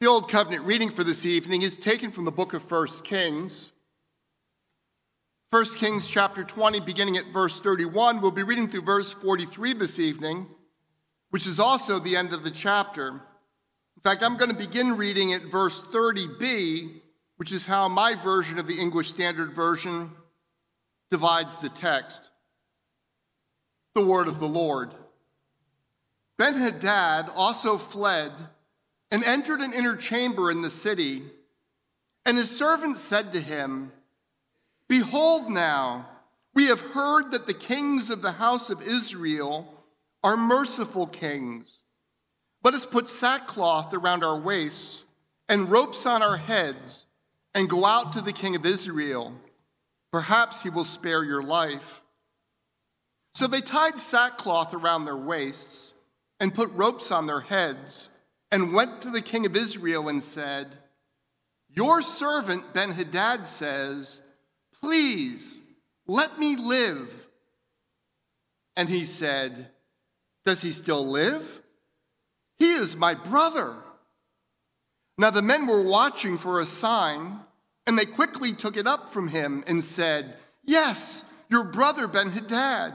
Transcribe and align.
The 0.00 0.06
Old 0.06 0.30
Covenant 0.30 0.62
reading 0.62 0.90
for 0.90 1.02
this 1.02 1.26
evening 1.26 1.62
is 1.62 1.76
taken 1.76 2.12
from 2.12 2.24
the 2.24 2.30
book 2.30 2.54
of 2.54 2.70
1 2.70 2.86
Kings. 3.02 3.72
1 5.50 5.64
Kings 5.74 6.06
chapter 6.06 6.44
20, 6.44 6.78
beginning 6.78 7.16
at 7.16 7.26
verse 7.32 7.58
31. 7.58 8.20
We'll 8.20 8.30
be 8.30 8.44
reading 8.44 8.68
through 8.68 8.82
verse 8.82 9.10
43 9.10 9.72
this 9.72 9.98
evening, 9.98 10.46
which 11.30 11.48
is 11.48 11.58
also 11.58 11.98
the 11.98 12.14
end 12.14 12.32
of 12.32 12.44
the 12.44 12.50
chapter. 12.52 13.08
In 13.08 14.02
fact, 14.04 14.22
I'm 14.22 14.36
going 14.36 14.52
to 14.52 14.56
begin 14.56 14.96
reading 14.96 15.32
at 15.32 15.42
verse 15.42 15.82
30b, 15.82 17.00
which 17.38 17.50
is 17.50 17.66
how 17.66 17.88
my 17.88 18.14
version 18.14 18.60
of 18.60 18.68
the 18.68 18.78
English 18.78 19.08
Standard 19.08 19.52
Version 19.52 20.12
divides 21.10 21.58
the 21.58 21.70
text. 21.70 22.30
The 23.96 24.06
word 24.06 24.28
of 24.28 24.38
the 24.38 24.46
Lord. 24.46 24.94
Ben 26.36 26.54
Hadad 26.54 27.30
also 27.34 27.76
fled 27.76 28.30
and 29.10 29.24
entered 29.24 29.60
an 29.60 29.72
inner 29.72 29.96
chamber 29.96 30.50
in 30.50 30.62
the 30.62 30.70
city. 30.70 31.22
And 32.24 32.36
his 32.36 32.56
servants 32.56 33.00
said 33.00 33.32
to 33.32 33.40
him, 33.40 33.92
Behold, 34.88 35.50
now, 35.50 36.08
we 36.54 36.66
have 36.66 36.80
heard 36.80 37.30
that 37.32 37.46
the 37.46 37.54
kings 37.54 38.10
of 38.10 38.22
the 38.22 38.32
house 38.32 38.70
of 38.70 38.82
Israel 38.82 39.72
are 40.22 40.36
merciful 40.36 41.06
kings. 41.06 41.82
Let 42.64 42.74
us 42.74 42.84
put 42.84 43.08
sackcloth 43.08 43.94
around 43.94 44.24
our 44.24 44.38
waists 44.38 45.04
and 45.48 45.70
ropes 45.70 46.04
on 46.04 46.22
our 46.22 46.36
heads 46.36 47.06
and 47.54 47.68
go 47.68 47.84
out 47.84 48.12
to 48.14 48.20
the 48.20 48.32
king 48.32 48.56
of 48.56 48.66
Israel. 48.66 49.32
Perhaps 50.12 50.62
he 50.62 50.70
will 50.70 50.84
spare 50.84 51.22
your 51.22 51.42
life. 51.42 52.02
So 53.34 53.46
they 53.46 53.60
tied 53.60 53.98
sackcloth 53.98 54.74
around 54.74 55.04
their 55.04 55.16
waists 55.16 55.94
and 56.40 56.54
put 56.54 56.72
ropes 56.72 57.12
on 57.12 57.26
their 57.26 57.40
heads 57.40 58.10
and 58.50 58.72
went 58.72 59.02
to 59.02 59.10
the 59.10 59.20
king 59.20 59.46
of 59.46 59.56
Israel 59.56 60.08
and 60.08 60.22
said, 60.22 60.68
Your 61.68 62.02
servant 62.02 62.72
Ben 62.72 62.90
Hadad 62.92 63.46
says, 63.46 64.20
Please 64.80 65.60
let 66.06 66.38
me 66.38 66.56
live. 66.56 67.26
And 68.76 68.88
he 68.88 69.04
said, 69.04 69.70
Does 70.44 70.62
he 70.62 70.72
still 70.72 71.06
live? 71.06 71.62
He 72.58 72.72
is 72.72 72.96
my 72.96 73.14
brother. 73.14 73.74
Now 75.16 75.30
the 75.30 75.42
men 75.42 75.66
were 75.66 75.82
watching 75.82 76.38
for 76.38 76.60
a 76.60 76.66
sign, 76.66 77.40
and 77.86 77.98
they 77.98 78.06
quickly 78.06 78.52
took 78.52 78.76
it 78.76 78.86
up 78.86 79.08
from 79.08 79.28
him 79.28 79.64
and 79.66 79.82
said, 79.82 80.36
Yes, 80.64 81.24
your 81.48 81.64
brother 81.64 82.06
Ben 82.06 82.30
Hadad. 82.30 82.94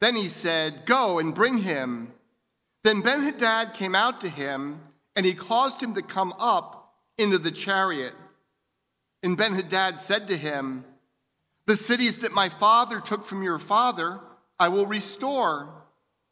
Then 0.00 0.16
he 0.16 0.28
said, 0.28 0.86
Go 0.86 1.18
and 1.18 1.34
bring 1.34 1.58
him. 1.58 2.12
Then 2.88 3.02
Benhadad 3.02 3.74
came 3.74 3.94
out 3.94 4.22
to 4.22 4.30
him, 4.30 4.80
and 5.14 5.26
he 5.26 5.34
caused 5.34 5.82
him 5.82 5.92
to 5.92 6.00
come 6.00 6.32
up 6.38 6.94
into 7.18 7.36
the 7.36 7.50
chariot. 7.50 8.14
And 9.22 9.36
Benhadad 9.36 9.98
said 9.98 10.26
to 10.28 10.36
him, 10.38 10.86
The 11.66 11.76
cities 11.76 12.20
that 12.20 12.32
my 12.32 12.48
father 12.48 12.98
took 12.98 13.26
from 13.26 13.42
your 13.42 13.58
father, 13.58 14.20
I 14.58 14.68
will 14.68 14.86
restore, 14.86 15.68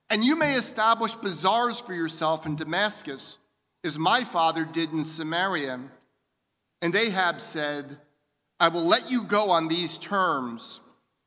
and 0.08 0.24
you 0.24 0.34
may 0.34 0.54
establish 0.54 1.14
bazaars 1.16 1.78
for 1.78 1.92
yourself 1.92 2.46
in 2.46 2.56
Damascus, 2.56 3.38
as 3.84 3.98
my 3.98 4.24
father 4.24 4.64
did 4.64 4.92
in 4.92 5.04
Samaria. 5.04 5.78
And 6.80 6.96
Ahab 6.96 7.42
said, 7.42 7.98
I 8.58 8.68
will 8.68 8.86
let 8.86 9.10
you 9.10 9.24
go 9.24 9.50
on 9.50 9.68
these 9.68 9.98
terms. 9.98 10.80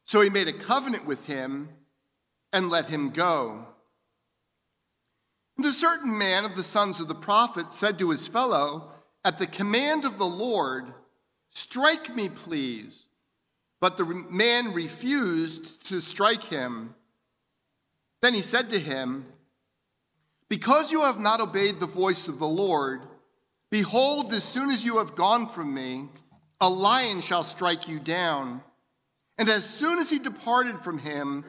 So 0.08 0.22
he 0.22 0.32
made 0.32 0.48
a 0.48 0.54
covenant 0.54 1.06
with 1.06 1.28
him 1.28 1.70
and 2.52 2.72
let 2.72 2.90
him 2.90 3.12
go. 3.12 3.68
And 5.60 5.66
a 5.66 5.74
certain 5.74 6.18
man 6.18 6.46
of 6.46 6.56
the 6.56 6.64
sons 6.64 7.02
of 7.02 7.10
the 7.10 7.14
prophet 7.14 7.74
said 7.74 8.00
to 8.00 8.12
his 8.12 8.26
fellow, 8.26 8.94
At 9.26 9.40
the 9.40 9.46
command 9.46 10.06
of 10.06 10.18
the 10.18 10.26
Lord, 10.26 10.94
strike 11.50 12.16
me, 12.16 12.30
please. 12.30 13.10
But 13.82 13.98
the 13.98 14.06
man 14.06 14.72
refused 14.72 15.86
to 15.88 16.00
strike 16.00 16.44
him. 16.44 16.96
Then 18.22 18.34
he 18.34 18.42
said 18.42 18.70
to 18.70 18.80
him, 18.80 19.26
Because 20.48 20.94
you 20.94 21.02
have 21.02 21.20
not 21.20 21.42
obeyed 21.42 21.82
the 21.82 21.88
voice 21.88 22.30
of 22.30 22.40
the 22.40 22.48
Lord, 22.48 23.02
behold, 23.70 24.32
as 24.32 24.46
soon 24.46 24.70
as 24.70 24.86
you 24.86 25.00
have 25.00 25.14
gone 25.14 25.46
from 25.46 25.74
me, 25.74 26.08
a 26.62 26.70
lion 26.70 27.20
shall 27.20 27.44
strike 27.44 27.86
you 27.86 28.00
down. 28.00 28.62
And 29.38 29.50
as 29.50 29.70
soon 29.70 30.00
as 30.00 30.10
he 30.10 30.20
departed 30.20 30.80
from 30.80 31.00
him, 31.00 31.44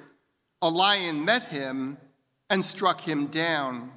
a 0.61 0.69
lion 0.69 1.25
met 1.25 1.45
him 1.45 1.97
and 2.51 2.65
struck 2.65 3.03
him 3.03 3.27
down. 3.29 3.93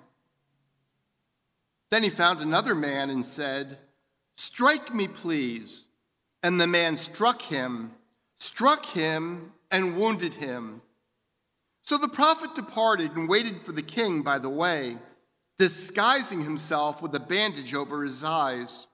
Then 1.94 2.02
he 2.02 2.10
found 2.10 2.42
another 2.42 2.74
man 2.74 3.12
and 3.12 3.24
said, 3.24 3.78
Strike 4.36 4.96
me, 4.96 5.08
please. 5.08 5.86
And 6.42 6.60
the 6.60 6.66
man 6.66 6.98
struck 6.98 7.44
him, 7.44 7.92
struck 8.40 8.88
him, 8.88 9.52
and 9.70 9.96
wounded 9.96 10.34
him. 10.34 10.82
So 11.84 12.00
the 12.00 12.08
prophet 12.08 12.56
departed 12.56 13.12
and 13.12 13.30
waited 13.30 13.62
for 13.62 13.74
the 13.74 13.84
king 13.84 14.24
by 14.24 14.40
the 14.40 14.50
way, 14.50 14.98
disguising 15.60 16.42
himself 16.42 17.00
with 17.00 17.14
a 17.14 17.20
bandage 17.20 17.76
over 17.76 18.02
his 18.02 18.24
eyes. 18.24 18.88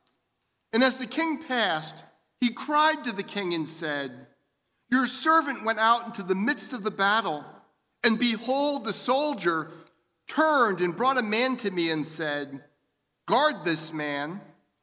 And 0.73 0.83
as 0.83 0.97
the 0.97 1.07
king 1.07 1.41
passed, 1.41 2.03
he 2.41 2.49
cried 2.49 3.05
to 3.05 3.13
the 3.13 3.23
king 3.23 3.53
and 3.53 3.69
said, 3.69 4.27
Your 4.91 5.07
servant 5.07 5.63
went 5.63 5.79
out 5.79 6.05
into 6.05 6.21
the 6.21 6.35
midst 6.35 6.73
of 6.73 6.83
the 6.83 6.91
battle, 6.91 7.45
and 8.03 8.19
behold, 8.19 8.83
the 8.83 8.91
soldier 8.91 9.71
turned 10.27 10.81
and 10.81 10.97
brought 10.97 11.17
a 11.17 11.23
man 11.23 11.55
to 11.55 11.71
me 11.71 11.91
and 11.91 12.05
said, 12.05 12.61
Guard 13.29 13.63
this 13.63 13.93
man. 13.93 14.41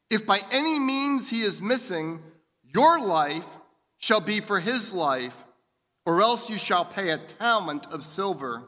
If 0.08 0.24
by 0.24 0.40
any 0.52 0.78
means 0.78 1.28
he 1.28 1.40
is 1.40 1.60
missing, 1.60 2.22
your 2.62 3.00
life 3.00 3.44
shall 3.98 4.20
be 4.20 4.38
for 4.38 4.60
his 4.60 4.92
life, 4.92 5.44
or 6.04 6.22
else 6.22 6.48
you 6.48 6.56
shall 6.56 6.84
pay 6.84 7.10
a 7.10 7.18
talent 7.18 7.86
of 7.92 8.06
silver. 8.06 8.62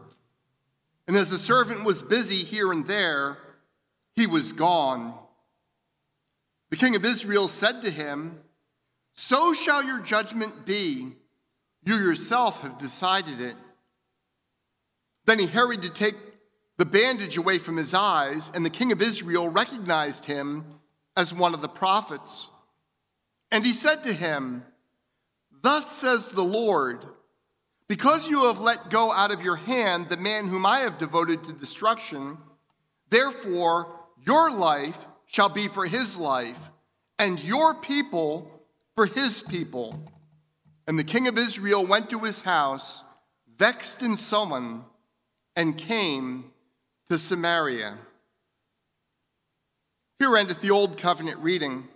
And 1.06 1.16
as 1.16 1.30
the 1.30 1.38
servant 1.38 1.84
was 1.84 2.02
busy 2.02 2.38
here 2.38 2.72
and 2.72 2.88
there, 2.88 3.38
he 4.16 4.26
was 4.26 4.52
gone. 4.52 5.14
The 6.70 6.76
king 6.76 6.96
of 6.96 7.04
Israel 7.04 7.46
said 7.46 7.82
to 7.82 7.90
him, 7.90 8.40
So 9.14 9.54
shall 9.54 9.84
your 9.84 10.00
judgment 10.00 10.66
be. 10.66 11.12
You 11.84 11.94
yourself 11.98 12.62
have 12.62 12.78
decided 12.78 13.40
it. 13.40 13.54
Then 15.24 15.38
he 15.38 15.46
hurried 15.46 15.82
to 15.82 15.90
take 15.90 16.16
the 16.78 16.86
bandage 16.86 17.36
away 17.36 17.58
from 17.58 17.76
his 17.76 17.92
eyes, 17.92 18.50
and 18.54 18.64
the 18.64 18.70
king 18.70 18.92
of 18.92 19.02
Israel 19.02 19.48
recognized 19.48 20.24
him 20.24 20.64
as 21.16 21.34
one 21.34 21.52
of 21.52 21.60
the 21.60 21.68
prophets. 21.68 22.50
And 23.50 23.66
he 23.66 23.72
said 23.72 24.04
to 24.04 24.12
him, 24.12 24.62
Thus 25.60 25.98
says 25.98 26.30
the 26.30 26.44
Lord, 26.44 27.04
because 27.88 28.28
you 28.28 28.44
have 28.44 28.60
let 28.60 28.90
go 28.90 29.10
out 29.10 29.32
of 29.32 29.42
your 29.42 29.56
hand 29.56 30.08
the 30.08 30.16
man 30.16 30.46
whom 30.46 30.64
I 30.64 30.80
have 30.80 30.98
devoted 30.98 31.42
to 31.44 31.52
destruction, 31.52 32.38
therefore 33.10 33.92
your 34.24 34.50
life 34.52 34.98
shall 35.26 35.48
be 35.48 35.66
for 35.66 35.84
his 35.84 36.16
life, 36.16 36.70
and 37.18 37.42
your 37.42 37.74
people 37.74 38.62
for 38.94 39.06
his 39.06 39.42
people. 39.42 40.00
And 40.86 40.96
the 40.96 41.04
king 41.04 41.26
of 41.26 41.36
Israel 41.36 41.84
went 41.84 42.08
to 42.10 42.20
his 42.20 42.42
house, 42.42 43.02
vexed 43.56 44.00
and 44.00 44.16
sullen, 44.16 44.84
and 45.56 45.76
came 45.76 46.52
to 47.10 47.16
Samaria. 47.16 47.96
Here 50.18 50.36
endeth 50.36 50.60
the 50.60 50.70
Old 50.70 50.98
Covenant 50.98 51.38
reading. 51.38 51.88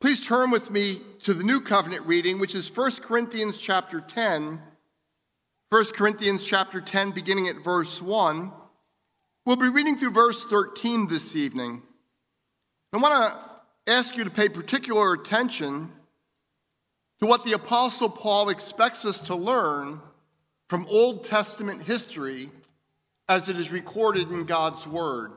Please 0.00 0.24
turn 0.24 0.50
with 0.50 0.70
me 0.70 1.00
to 1.22 1.32
the 1.32 1.44
New 1.44 1.60
Covenant 1.60 2.06
reading, 2.06 2.40
which 2.40 2.54
is 2.54 2.74
1 2.74 2.92
Corinthians 3.02 3.56
chapter 3.56 4.00
10. 4.00 4.60
1 5.70 5.84
Corinthians 5.94 6.42
chapter 6.42 6.80
10, 6.80 7.12
beginning 7.12 7.46
at 7.46 7.62
verse 7.62 8.02
1. 8.02 8.50
We'll 9.46 9.56
be 9.56 9.68
reading 9.68 9.96
through 9.96 10.10
verse 10.10 10.44
13 10.44 11.06
this 11.06 11.36
evening. 11.36 11.82
I 12.92 12.96
want 12.96 13.14
to 13.14 13.92
ask 13.92 14.16
you 14.16 14.24
to 14.24 14.30
pay 14.30 14.48
particular 14.48 15.12
attention 15.12 15.92
to 17.20 17.26
what 17.26 17.44
the 17.44 17.52
Apostle 17.52 18.08
Paul 18.08 18.48
expects 18.48 19.04
us 19.04 19.20
to 19.22 19.36
learn 19.36 20.00
from 20.68 20.86
Old 20.88 21.24
Testament 21.24 21.82
history 21.82 22.50
as 23.28 23.48
it 23.48 23.56
is 23.56 23.70
recorded 23.70 24.30
in 24.30 24.44
God's 24.44 24.86
Word. 24.86 25.32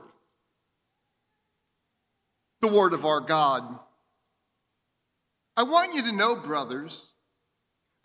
The 2.61 2.67
Word 2.67 2.93
of 2.93 3.05
our 3.05 3.19
God. 3.19 3.79
I 5.57 5.63
want 5.63 5.93
you 5.93 6.01
to 6.03 6.11
know, 6.11 6.35
brothers, 6.35 7.09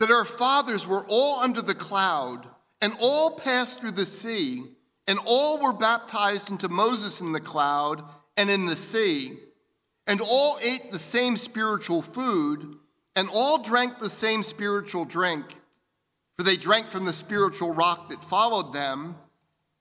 that 0.01 0.11
our 0.11 0.25
fathers 0.25 0.87
were 0.87 1.07
all 1.09 1.41
under 1.41 1.63
the 1.63 1.75
cloud 1.75 2.49
and 2.81 2.95
all 3.01 3.31
passed 3.39 3.81
through 3.81 3.93
the 3.93 4.05
sea, 4.05 4.63
and 5.07 5.19
all 5.25 5.59
were 5.59 5.73
baptized 5.73 6.51
into 6.51 6.69
Moses 6.69 7.21
in 7.21 7.33
the 7.33 7.41
cloud 7.41 8.05
and 8.37 8.51
in 8.51 8.67
the 8.67 8.77
sea, 8.77 9.39
and 10.07 10.21
all 10.21 10.59
ate 10.61 10.93
the 10.93 10.99
same 10.99 11.37
spiritual 11.37 12.03
food, 12.03 12.77
and 13.15 13.31
all 13.33 13.63
drank 13.63 13.99
the 13.99 14.11
same 14.11 14.43
spiritual 14.43 15.07
drink, 15.07 15.47
for 16.37 16.43
they 16.43 16.57
drank 16.57 16.87
from 16.89 17.07
the 17.07 17.13
spiritual 17.15 17.73
rock 17.73 18.11
that 18.11 18.23
followed 18.23 18.75
them 18.75 19.17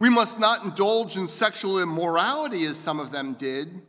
We 0.00 0.08
must 0.08 0.38
not 0.38 0.64
indulge 0.64 1.16
in 1.16 1.28
sexual 1.28 1.78
immorality 1.78 2.64
as 2.64 2.78
some 2.78 2.98
of 2.98 3.12
them 3.12 3.34
did, 3.34 3.82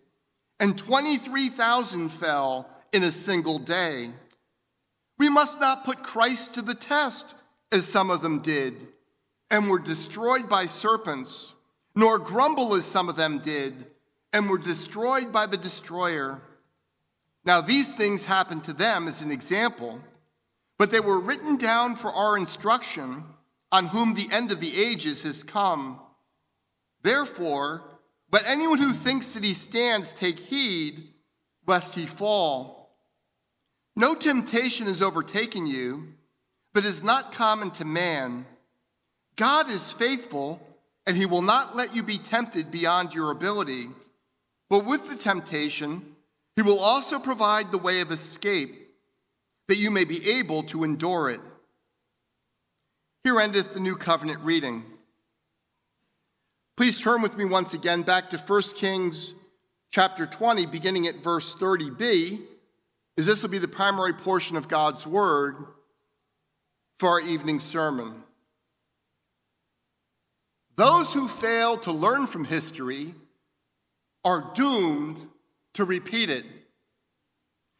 and 0.59 0.77
23,000 0.77 2.09
fell 2.09 2.69
in 2.91 3.03
a 3.03 3.11
single 3.11 3.57
day. 3.57 4.11
We 5.17 5.29
must 5.29 5.59
not 5.61 5.85
put 5.85 6.03
Christ 6.03 6.53
to 6.55 6.61
the 6.61 6.75
test 6.75 7.35
as 7.71 7.87
some 7.87 8.11
of 8.11 8.21
them 8.21 8.39
did, 8.39 8.89
and 9.49 9.69
were 9.69 9.79
destroyed 9.79 10.49
by 10.49 10.65
serpents, 10.65 11.53
nor 11.95 12.19
grumble 12.19 12.75
as 12.75 12.83
some 12.83 13.07
of 13.07 13.15
them 13.15 13.39
did, 13.39 13.85
and 14.33 14.49
were 14.49 14.57
destroyed 14.57 15.31
by 15.31 15.45
the 15.45 15.57
destroyer. 15.57 16.41
Now, 17.45 17.61
these 17.61 17.95
things 17.95 18.25
happened 18.25 18.65
to 18.65 18.73
them 18.73 19.07
as 19.07 19.21
an 19.21 19.31
example, 19.31 20.01
but 20.77 20.91
they 20.91 20.99
were 20.99 21.19
written 21.19 21.55
down 21.55 21.95
for 21.95 22.11
our 22.11 22.37
instruction, 22.37 23.23
on 23.71 23.87
whom 23.87 24.13
the 24.13 24.29
end 24.31 24.51
of 24.51 24.59
the 24.59 24.81
ages 24.81 25.23
has 25.23 25.43
come. 25.43 25.99
Therefore, 27.03 27.83
let 28.31 28.47
anyone 28.47 28.79
who 28.79 28.93
thinks 28.93 29.31
that 29.31 29.43
he 29.43 29.53
stands 29.53 30.11
take 30.11 30.39
heed 30.39 31.13
lest 31.65 31.95
he 31.95 32.05
fall. 32.05 32.95
No 33.95 34.13
temptation 34.13 34.87
has 34.87 35.01
overtaken 35.01 35.67
you 35.67 36.13
but 36.73 36.85
is 36.85 37.03
not 37.03 37.33
common 37.33 37.71
to 37.71 37.85
man. 37.85 38.45
God 39.35 39.69
is 39.69 39.93
faithful, 39.93 40.61
and 41.05 41.17
he 41.17 41.25
will 41.25 41.41
not 41.41 41.75
let 41.75 41.95
you 41.95 42.03
be 42.03 42.17
tempted 42.17 42.71
beyond 42.71 43.13
your 43.13 43.31
ability. 43.31 43.89
But 44.69 44.85
with 44.85 45.09
the 45.09 45.15
temptation, 45.15 46.15
he 46.55 46.61
will 46.61 46.79
also 46.79 47.19
provide 47.19 47.71
the 47.71 47.77
way 47.77 48.01
of 48.01 48.11
escape, 48.11 48.89
that 49.67 49.77
you 49.77 49.91
may 49.91 50.05
be 50.05 50.29
able 50.31 50.63
to 50.63 50.83
endure 50.83 51.29
it. 51.29 51.41
Here 53.23 53.39
endeth 53.39 53.73
the 53.73 53.79
new 53.79 53.95
covenant 53.95 54.39
reading. 54.39 54.83
Please 56.75 56.99
turn 56.99 57.21
with 57.21 57.37
me 57.37 57.45
once 57.45 57.75
again 57.75 58.01
back 58.01 58.31
to 58.31 58.37
1 58.37 58.61
Kings 58.75 59.35
chapter 59.91 60.25
20, 60.25 60.65
beginning 60.65 61.05
at 61.05 61.17
verse 61.17 61.53
30b, 61.53 62.41
as 63.17 63.27
this 63.27 63.43
will 63.43 63.49
be 63.49 63.59
the 63.59 63.67
primary 63.67 64.13
portion 64.13 64.57
of 64.57 64.67
God's 64.67 65.05
word 65.05 65.55
for 66.97 67.09
our 67.09 67.21
evening 67.21 67.59
sermon. 67.59 68.23
Those 70.75 71.13
who 71.13 71.27
fail 71.27 71.77
to 71.77 71.91
learn 71.91 72.25
from 72.25 72.45
history 72.45 73.13
are 74.25 74.51
doomed 74.55 75.29
to 75.75 75.85
repeat 75.85 76.31
it. 76.31 76.45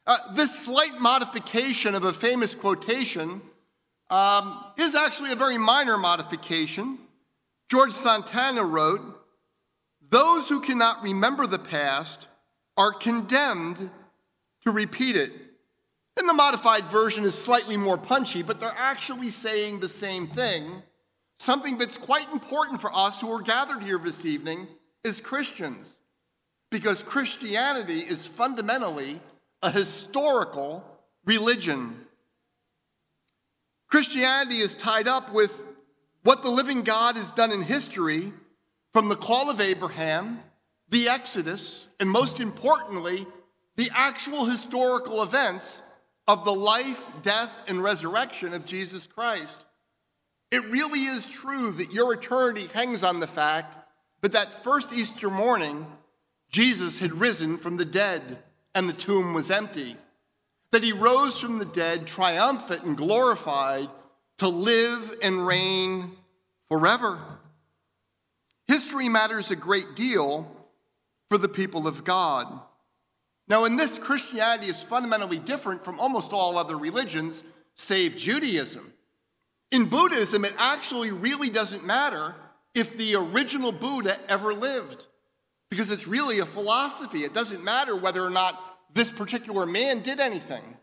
Uh, 0.05 0.17
this 0.35 0.65
slight 0.65 0.99
modification 0.99 1.95
of 1.95 2.03
a 2.03 2.13
famous 2.13 2.53
quotation 2.53 3.41
um, 4.11 4.63
is 4.77 4.93
actually 4.93 5.31
a 5.31 5.35
very 5.35 5.57
minor 5.57 5.97
modification. 5.97 6.99
George 7.69 7.91
Santayana 7.91 8.69
wrote, 8.69 9.01
Those 10.09 10.49
who 10.49 10.59
cannot 10.59 11.01
remember 11.01 11.47
the 11.47 11.57
past 11.57 12.27
are 12.77 12.91
condemned 12.91 13.89
to 14.63 14.71
repeat 14.71 15.15
it. 15.15 15.31
And 16.17 16.27
the 16.27 16.33
modified 16.33 16.85
version 16.85 17.23
is 17.23 17.33
slightly 17.33 17.77
more 17.77 17.97
punchy, 17.97 18.43
but 18.43 18.59
they're 18.59 18.73
actually 18.77 19.29
saying 19.29 19.79
the 19.79 19.89
same 19.89 20.27
thing. 20.27 20.83
Something 21.39 21.77
that's 21.77 21.97
quite 21.97 22.29
important 22.31 22.81
for 22.81 22.95
us 22.95 23.21
who 23.21 23.31
are 23.31 23.41
gathered 23.41 23.81
here 23.81 23.97
this 23.97 24.25
evening 24.25 24.67
is 25.03 25.21
Christians, 25.21 25.97
because 26.69 27.01
Christianity 27.01 27.99
is 27.99 28.25
fundamentally 28.25 29.21
a 29.63 29.71
historical 29.71 30.85
religion. 31.25 32.05
Christianity 33.91 34.59
is 34.59 34.77
tied 34.77 35.09
up 35.09 35.33
with 35.33 35.67
what 36.23 36.43
the 36.43 36.49
living 36.49 36.83
God 36.83 37.17
has 37.17 37.33
done 37.33 37.51
in 37.51 37.61
history 37.61 38.31
from 38.93 39.09
the 39.09 39.17
call 39.17 39.49
of 39.49 39.59
Abraham, 39.59 40.39
the 40.87 41.09
Exodus, 41.09 41.89
and 41.99 42.09
most 42.09 42.39
importantly, 42.39 43.27
the 43.75 43.91
actual 43.93 44.45
historical 44.45 45.21
events 45.21 45.81
of 46.25 46.45
the 46.45 46.53
life, 46.53 47.05
death, 47.21 47.63
and 47.67 47.83
resurrection 47.83 48.53
of 48.53 48.65
Jesus 48.65 49.07
Christ. 49.07 49.65
It 50.51 50.63
really 50.69 51.03
is 51.03 51.25
true 51.25 51.71
that 51.73 51.91
your 51.91 52.13
eternity 52.13 52.67
hangs 52.73 53.03
on 53.03 53.19
the 53.19 53.27
fact 53.27 53.75
that 54.21 54.31
that 54.31 54.63
first 54.63 54.93
Easter 54.93 55.29
morning, 55.29 55.85
Jesus 56.49 56.99
had 56.99 57.19
risen 57.19 57.57
from 57.57 57.75
the 57.75 57.85
dead 57.85 58.37
and 58.73 58.87
the 58.87 58.93
tomb 58.93 59.33
was 59.33 59.51
empty. 59.51 59.97
That 60.71 60.83
he 60.83 60.93
rose 60.93 61.39
from 61.39 61.59
the 61.59 61.65
dead, 61.65 62.07
triumphant 62.07 62.83
and 62.83 62.95
glorified, 62.95 63.89
to 64.37 64.47
live 64.47 65.13
and 65.21 65.45
reign 65.45 66.11
forever. 66.69 67.19
History 68.67 69.09
matters 69.09 69.51
a 69.51 69.55
great 69.55 69.95
deal 69.95 70.49
for 71.29 71.37
the 71.37 71.49
people 71.49 71.87
of 71.87 72.03
God. 72.03 72.47
Now, 73.47 73.65
in 73.65 73.75
this, 73.75 73.97
Christianity 73.97 74.67
is 74.67 74.81
fundamentally 74.81 75.39
different 75.39 75.83
from 75.83 75.99
almost 75.99 76.31
all 76.31 76.57
other 76.57 76.77
religions, 76.77 77.43
save 77.75 78.15
Judaism. 78.15 78.93
In 79.71 79.89
Buddhism, 79.89 80.45
it 80.45 80.53
actually 80.57 81.11
really 81.11 81.49
doesn't 81.49 81.85
matter 81.85 82.35
if 82.73 82.95
the 82.95 83.15
original 83.15 83.73
Buddha 83.73 84.17
ever 84.29 84.53
lived, 84.53 85.05
because 85.69 85.91
it's 85.91 86.07
really 86.07 86.39
a 86.39 86.45
philosophy. 86.45 87.25
It 87.25 87.33
doesn't 87.33 87.63
matter 87.63 87.95
whether 87.95 88.23
or 88.23 88.29
not 88.29 88.70
this 88.93 89.11
particular 89.11 89.65
man 89.65 90.01
did 90.01 90.19
anything. 90.19 90.77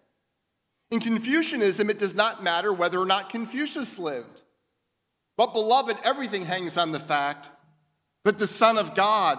In 0.91 1.01
Confucianism, 1.01 1.91
it 1.91 1.99
does 1.99 2.15
not 2.15 2.43
matter 2.43 2.73
whether 2.73 2.99
or 2.99 3.07
not 3.07 3.31
Confucius 3.31 3.99
lived. 3.99 4.43
But, 5.37 5.53
beloved, 5.53 5.99
everything 6.03 6.47
hangs 6.47 6.77
on 6.77 6.93
the 6.93 7.01
fact 7.01 7.51
that 8.25 8.39
the 8.39 8.47
Son 8.47 8.79
of 8.79 8.95
God 8.95 9.39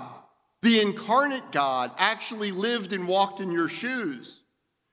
the 0.62 0.81
incarnate 0.81 1.51
God 1.51 1.92
actually 1.98 2.51
lived 2.51 2.92
and 2.92 3.07
walked 3.07 3.40
in 3.40 3.52
your 3.52 3.69
shoes. 3.69 4.42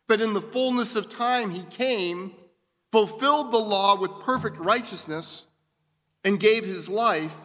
But 0.08 0.20
in 0.20 0.32
the 0.32 0.40
fullness 0.40 0.94
of 0.94 1.08
time, 1.08 1.50
he 1.50 1.62
came, 1.64 2.32
fulfilled 2.92 3.50
the 3.50 3.58
law 3.58 3.98
with 3.98 4.12
perfect 4.20 4.58
righteousness, 4.58 5.46
and 6.24 6.38
gave 6.38 6.64
his 6.64 6.88
life 6.88 7.36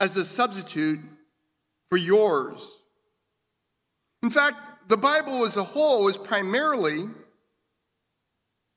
as 0.00 0.16
a 0.16 0.24
substitute 0.24 1.00
for 1.88 1.96
yours. 1.96 2.68
In 4.22 4.30
fact, 4.30 4.56
the 4.88 4.96
Bible 4.96 5.44
as 5.44 5.56
a 5.56 5.64
whole 5.64 6.08
is 6.08 6.16
primarily 6.16 7.04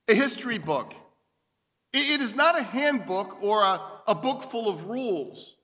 a 0.08 0.14
history 0.14 0.58
book. 0.58 0.94
It 1.94 2.22
is 2.22 2.36
not 2.36 2.60
a 2.60 2.64
handbook 2.64 3.42
or 3.44 3.62
a, 3.62 3.82
a 4.08 4.16
book 4.16 4.44
full 4.44 4.70
of 4.70 4.86
rules. 4.86 5.56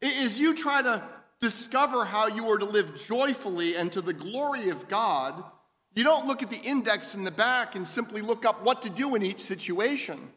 It 0.00 0.12
is 0.24 0.38
you 0.38 0.54
try 0.54 0.82
to 0.82 1.02
discover 1.40 2.04
how 2.04 2.26
you 2.28 2.48
are 2.50 2.58
to 2.58 2.64
live 2.64 3.02
joyfully 3.06 3.76
and 3.76 3.90
to 3.92 4.00
the 4.00 4.12
glory 4.12 4.68
of 4.68 4.88
God, 4.88 5.42
you 5.94 6.04
don't 6.04 6.26
look 6.26 6.42
at 6.42 6.50
the 6.50 6.60
index 6.60 7.14
in 7.14 7.24
the 7.24 7.30
back 7.30 7.74
and 7.74 7.86
simply 7.86 8.20
look 8.20 8.44
up 8.44 8.62
what 8.62 8.82
to 8.82 8.90
do 8.90 9.14
in 9.14 9.22
each 9.22 9.40
situation. 9.40 10.30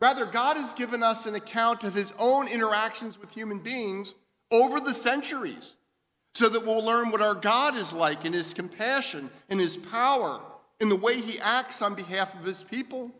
Rather, 0.00 0.26
God 0.26 0.56
has 0.56 0.74
given 0.74 1.02
us 1.02 1.26
an 1.26 1.34
account 1.34 1.84
of 1.84 1.94
his 1.94 2.12
own 2.18 2.48
interactions 2.48 3.18
with 3.18 3.30
human 3.30 3.58
beings 3.58 4.14
over 4.50 4.80
the 4.80 4.92
centuries 4.92 5.75
so 6.36 6.48
that 6.48 6.66
we'll 6.66 6.84
learn 6.84 7.10
what 7.10 7.22
our 7.22 7.34
God 7.34 7.76
is 7.76 7.92
like 7.92 8.24
in 8.24 8.32
his 8.32 8.52
compassion, 8.52 9.30
in 9.48 9.58
his 9.58 9.76
power, 9.76 10.40
in 10.80 10.88
the 10.88 10.96
way 10.96 11.20
he 11.20 11.40
acts 11.40 11.82
on 11.82 11.94
behalf 11.94 12.34
of 12.34 12.44
his 12.44 12.62
people. 12.62 13.10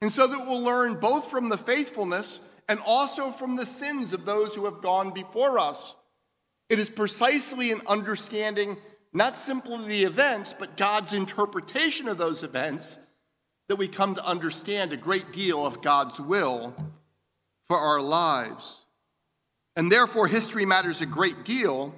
And 0.00 0.10
so 0.10 0.26
that 0.26 0.46
we'll 0.46 0.62
learn 0.62 0.94
both 0.94 1.30
from 1.30 1.48
the 1.48 1.58
faithfulness 1.58 2.40
and 2.68 2.80
also 2.84 3.30
from 3.30 3.56
the 3.56 3.66
sins 3.66 4.12
of 4.12 4.24
those 4.24 4.54
who 4.54 4.64
have 4.64 4.82
gone 4.82 5.12
before 5.12 5.58
us 5.58 5.96
it 6.68 6.78
is 6.78 6.90
precisely 6.90 7.70
in 7.70 7.80
understanding 7.86 8.76
not 9.12 9.36
simply 9.36 9.86
the 9.86 10.04
events, 10.04 10.54
but 10.58 10.76
God's 10.76 11.12
interpretation 11.12 12.08
of 12.08 12.18
those 12.18 12.42
events 12.42 12.98
that 13.68 13.76
we 13.76 13.88
come 13.88 14.14
to 14.14 14.24
understand 14.24 14.92
a 14.92 14.96
great 14.96 15.32
deal 15.32 15.64
of 15.64 15.80
God's 15.80 16.20
will 16.20 16.74
for 17.68 17.78
our 17.78 18.00
lives. 18.00 18.84
And 19.76 19.90
therefore, 19.90 20.26
history 20.26 20.64
matters 20.64 21.00
a 21.00 21.06
great 21.06 21.44
deal 21.44 21.94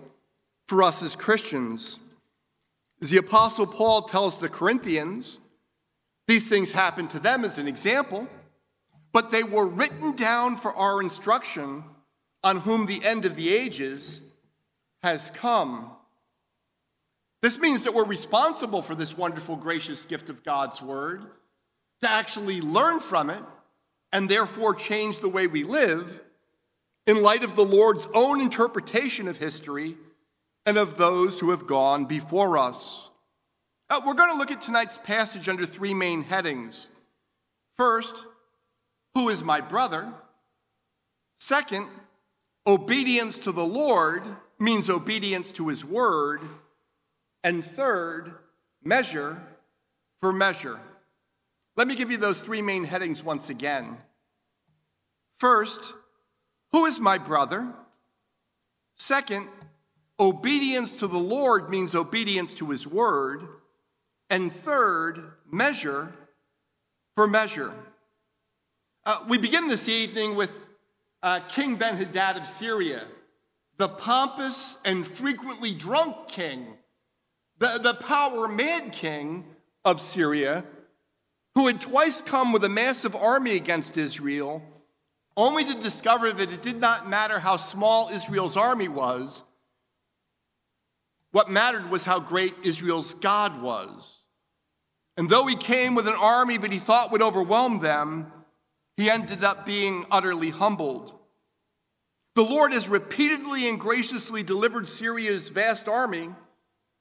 for 0.68 0.82
us 0.82 1.02
as 1.02 1.16
Christians. 1.16 1.98
As 3.00 3.10
the 3.10 3.16
Apostle 3.16 3.66
Paul 3.66 4.02
tells 4.02 4.38
the 4.38 4.50
Corinthians, 4.50 5.40
these 6.28 6.46
things 6.46 6.70
happened 6.70 7.10
to 7.10 7.18
them 7.18 7.44
as 7.44 7.58
an 7.58 7.66
example, 7.66 8.28
but 9.12 9.30
they 9.30 9.42
were 9.42 9.66
written 9.66 10.14
down 10.14 10.56
for 10.56 10.74
our 10.76 11.00
instruction, 11.00 11.82
on 12.44 12.60
whom 12.60 12.86
the 12.86 13.02
end 13.02 13.24
of 13.24 13.34
the 13.34 13.52
ages 13.52 14.20
has 15.02 15.30
come. 15.30 15.90
This 17.40 17.58
means 17.58 17.84
that 17.84 17.94
we're 17.94 18.04
responsible 18.04 18.82
for 18.82 18.94
this 18.94 19.16
wonderful, 19.16 19.56
gracious 19.56 20.04
gift 20.04 20.28
of 20.28 20.44
God's 20.44 20.82
word, 20.82 21.22
to 22.02 22.10
actually 22.10 22.60
learn 22.60 23.00
from 23.00 23.30
it, 23.30 23.42
and 24.12 24.28
therefore 24.28 24.74
change 24.74 25.20
the 25.20 25.28
way 25.28 25.46
we 25.46 25.64
live 25.64 26.20
in 27.06 27.22
light 27.22 27.42
of 27.42 27.56
the 27.56 27.64
Lord's 27.64 28.06
own 28.12 28.40
interpretation 28.40 29.28
of 29.28 29.38
history 29.38 29.96
and 30.68 30.76
of 30.76 30.98
those 30.98 31.40
who 31.40 31.50
have 31.50 31.66
gone 31.66 32.04
before 32.04 32.58
us. 32.58 33.08
Uh, 33.88 34.02
we're 34.04 34.12
going 34.12 34.30
to 34.30 34.36
look 34.36 34.50
at 34.50 34.60
tonight's 34.60 34.98
passage 34.98 35.48
under 35.48 35.64
three 35.64 35.94
main 35.94 36.22
headings. 36.22 36.88
First, 37.78 38.14
who 39.14 39.30
is 39.30 39.42
my 39.42 39.62
brother? 39.62 40.12
Second, 41.38 41.86
obedience 42.66 43.38
to 43.38 43.50
the 43.50 43.64
Lord 43.64 44.22
means 44.58 44.90
obedience 44.90 45.52
to 45.52 45.68
his 45.68 45.86
word. 45.86 46.42
And 47.42 47.64
third, 47.64 48.34
measure 48.84 49.40
for 50.20 50.34
measure. 50.34 50.78
Let 51.76 51.88
me 51.88 51.94
give 51.94 52.10
you 52.10 52.18
those 52.18 52.40
three 52.40 52.60
main 52.60 52.84
headings 52.84 53.22
once 53.22 53.48
again. 53.48 53.96
First, 55.38 55.94
who 56.72 56.84
is 56.84 57.00
my 57.00 57.16
brother? 57.16 57.72
Second, 58.96 59.48
obedience 60.20 60.96
to 60.96 61.06
the 61.06 61.18
Lord 61.18 61.70
means 61.70 61.94
obedience 61.94 62.54
to 62.54 62.70
his 62.70 62.86
word. 62.86 63.46
And 64.30 64.52
third, 64.52 65.32
measure 65.50 66.12
for 67.14 67.26
measure. 67.26 67.72
Uh, 69.04 69.24
we 69.28 69.38
begin 69.38 69.68
this 69.68 69.88
evening 69.88 70.36
with 70.36 70.58
uh, 71.22 71.40
King 71.48 71.76
Ben 71.76 71.96
Hadad 71.96 72.36
of 72.36 72.46
Syria, 72.46 73.04
the 73.78 73.88
pompous 73.88 74.76
and 74.84 75.06
frequently 75.06 75.72
drunk 75.72 76.28
king, 76.28 76.66
the, 77.58 77.78
the 77.82 77.94
power 77.94 78.46
mad 78.46 78.92
king 78.92 79.44
of 79.84 80.00
Syria, 80.00 80.64
who 81.54 81.66
had 81.66 81.80
twice 81.80 82.20
come 82.22 82.52
with 82.52 82.62
a 82.64 82.68
massive 82.68 83.16
army 83.16 83.56
against 83.56 83.96
Israel, 83.96 84.62
only 85.36 85.64
to 85.64 85.74
discover 85.74 86.32
that 86.32 86.52
it 86.52 86.62
did 86.62 86.80
not 86.80 87.08
matter 87.08 87.38
how 87.38 87.56
small 87.56 88.10
Israel's 88.10 88.56
army 88.56 88.88
was. 88.88 89.42
What 91.32 91.50
mattered 91.50 91.90
was 91.90 92.04
how 92.04 92.20
great 92.20 92.54
Israel's 92.62 93.14
God 93.14 93.60
was. 93.60 94.16
And 95.16 95.28
though 95.28 95.46
he 95.46 95.56
came 95.56 95.94
with 95.94 96.06
an 96.06 96.14
army 96.18 96.56
that 96.58 96.72
he 96.72 96.78
thought 96.78 97.10
would 97.12 97.22
overwhelm 97.22 97.80
them, 97.80 98.32
he 98.96 99.10
ended 99.10 99.44
up 99.44 99.66
being 99.66 100.06
utterly 100.10 100.50
humbled. 100.50 101.12
The 102.34 102.42
Lord 102.44 102.72
has 102.72 102.88
repeatedly 102.88 103.68
and 103.68 103.80
graciously 103.80 104.42
delivered 104.42 104.88
Syria's 104.88 105.48
vast 105.48 105.88
army 105.88 106.30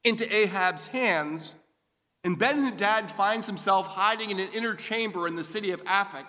into 0.03 0.36
Ahab's 0.36 0.88
hands, 0.88 1.55
and 2.24 2.39
Ben 2.39 2.65
Hadad 2.65 3.12
finds 3.12 3.46
himself 3.46 3.88
hiding 3.88 4.31
in 4.31 4.39
an 4.39 4.50
inner 4.53 4.74
chamber 4.74 5.27
in 5.27 5.36
the 5.36 5.43
city 5.43 5.72
of 5.72 5.84
Aphek, 5.86 6.25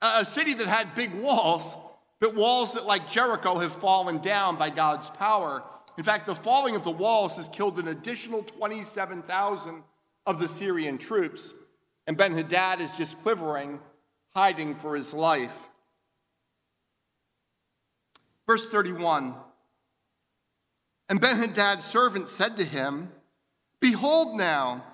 a 0.00 0.24
city 0.24 0.54
that 0.54 0.66
had 0.66 0.94
big 0.94 1.12
walls, 1.14 1.76
but 2.20 2.34
walls 2.34 2.74
that, 2.74 2.86
like 2.86 3.08
Jericho, 3.08 3.58
have 3.58 3.72
fallen 3.72 4.18
down 4.18 4.56
by 4.56 4.70
God's 4.70 5.10
power. 5.10 5.62
In 5.96 6.04
fact, 6.04 6.26
the 6.26 6.34
falling 6.34 6.74
of 6.74 6.84
the 6.84 6.90
walls 6.90 7.36
has 7.36 7.48
killed 7.48 7.78
an 7.78 7.88
additional 7.88 8.42
27,000 8.42 9.82
of 10.26 10.38
the 10.38 10.48
Syrian 10.48 10.98
troops, 10.98 11.54
and 12.06 12.16
Ben 12.16 12.34
Hadad 12.34 12.80
is 12.80 12.90
just 12.92 13.20
quivering, 13.22 13.78
hiding 14.34 14.74
for 14.74 14.96
his 14.96 15.14
life. 15.14 15.68
Verse 18.46 18.68
31 18.68 19.34
And 21.08 21.20
Ben 21.20 21.36
Hadad's 21.36 21.84
servant 21.84 22.28
said 22.28 22.56
to 22.56 22.64
him, 22.64 23.10
Behold 23.80 24.36
now, 24.36 24.84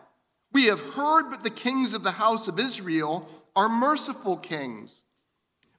we 0.52 0.64
have 0.64 0.80
heard 0.80 1.32
that 1.32 1.44
the 1.44 1.50
kings 1.50 1.94
of 1.94 2.02
the 2.02 2.10
house 2.12 2.48
of 2.48 2.58
Israel 2.58 3.28
are 3.56 3.68
merciful 3.68 4.36
kings. 4.36 5.02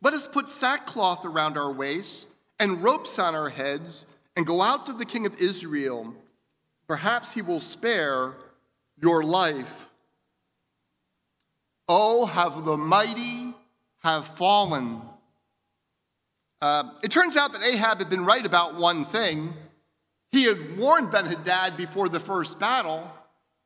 Let 0.02 0.14
us 0.14 0.28
put 0.28 0.50
sackcloth 0.50 1.26
around 1.26 1.58
our 1.58 1.72
waists 1.72 2.28
and 2.60 2.82
ropes 2.82 3.20
on 3.20 3.36
our 3.36 3.50
heads 3.50 4.06
and 4.36 4.46
go 4.46 4.62
out 4.62 4.86
to 4.86 4.94
the 4.94 5.06
king 5.06 5.26
of 5.26 5.40
Israel. 5.40 6.14
Perhaps 6.88 7.34
he 7.34 7.42
will 7.42 7.60
spare 7.60 8.34
your 9.02 9.24
life. 9.24 9.90
Oh, 11.88 12.26
have 12.26 12.66
the 12.66 12.78
mighty 12.78 13.54
have 14.04 14.26
fallen. 14.26 15.02
Uh, 16.62 16.92
it 17.04 17.12
turns 17.12 17.36
out 17.36 17.54
that 17.54 17.64
Ahab 17.64 18.00
had 18.00 18.10
been 18.10 18.26
right 18.26 18.46
about 18.46 18.76
one 18.76 19.04
thing. 19.04 19.54
He 20.32 20.44
had 20.44 20.78
warned 20.78 21.12
Ben 21.12 21.26
Hadad 21.26 21.76
before 21.76 22.08
the 22.08 22.20
first 22.20 22.60
battle 22.60 23.12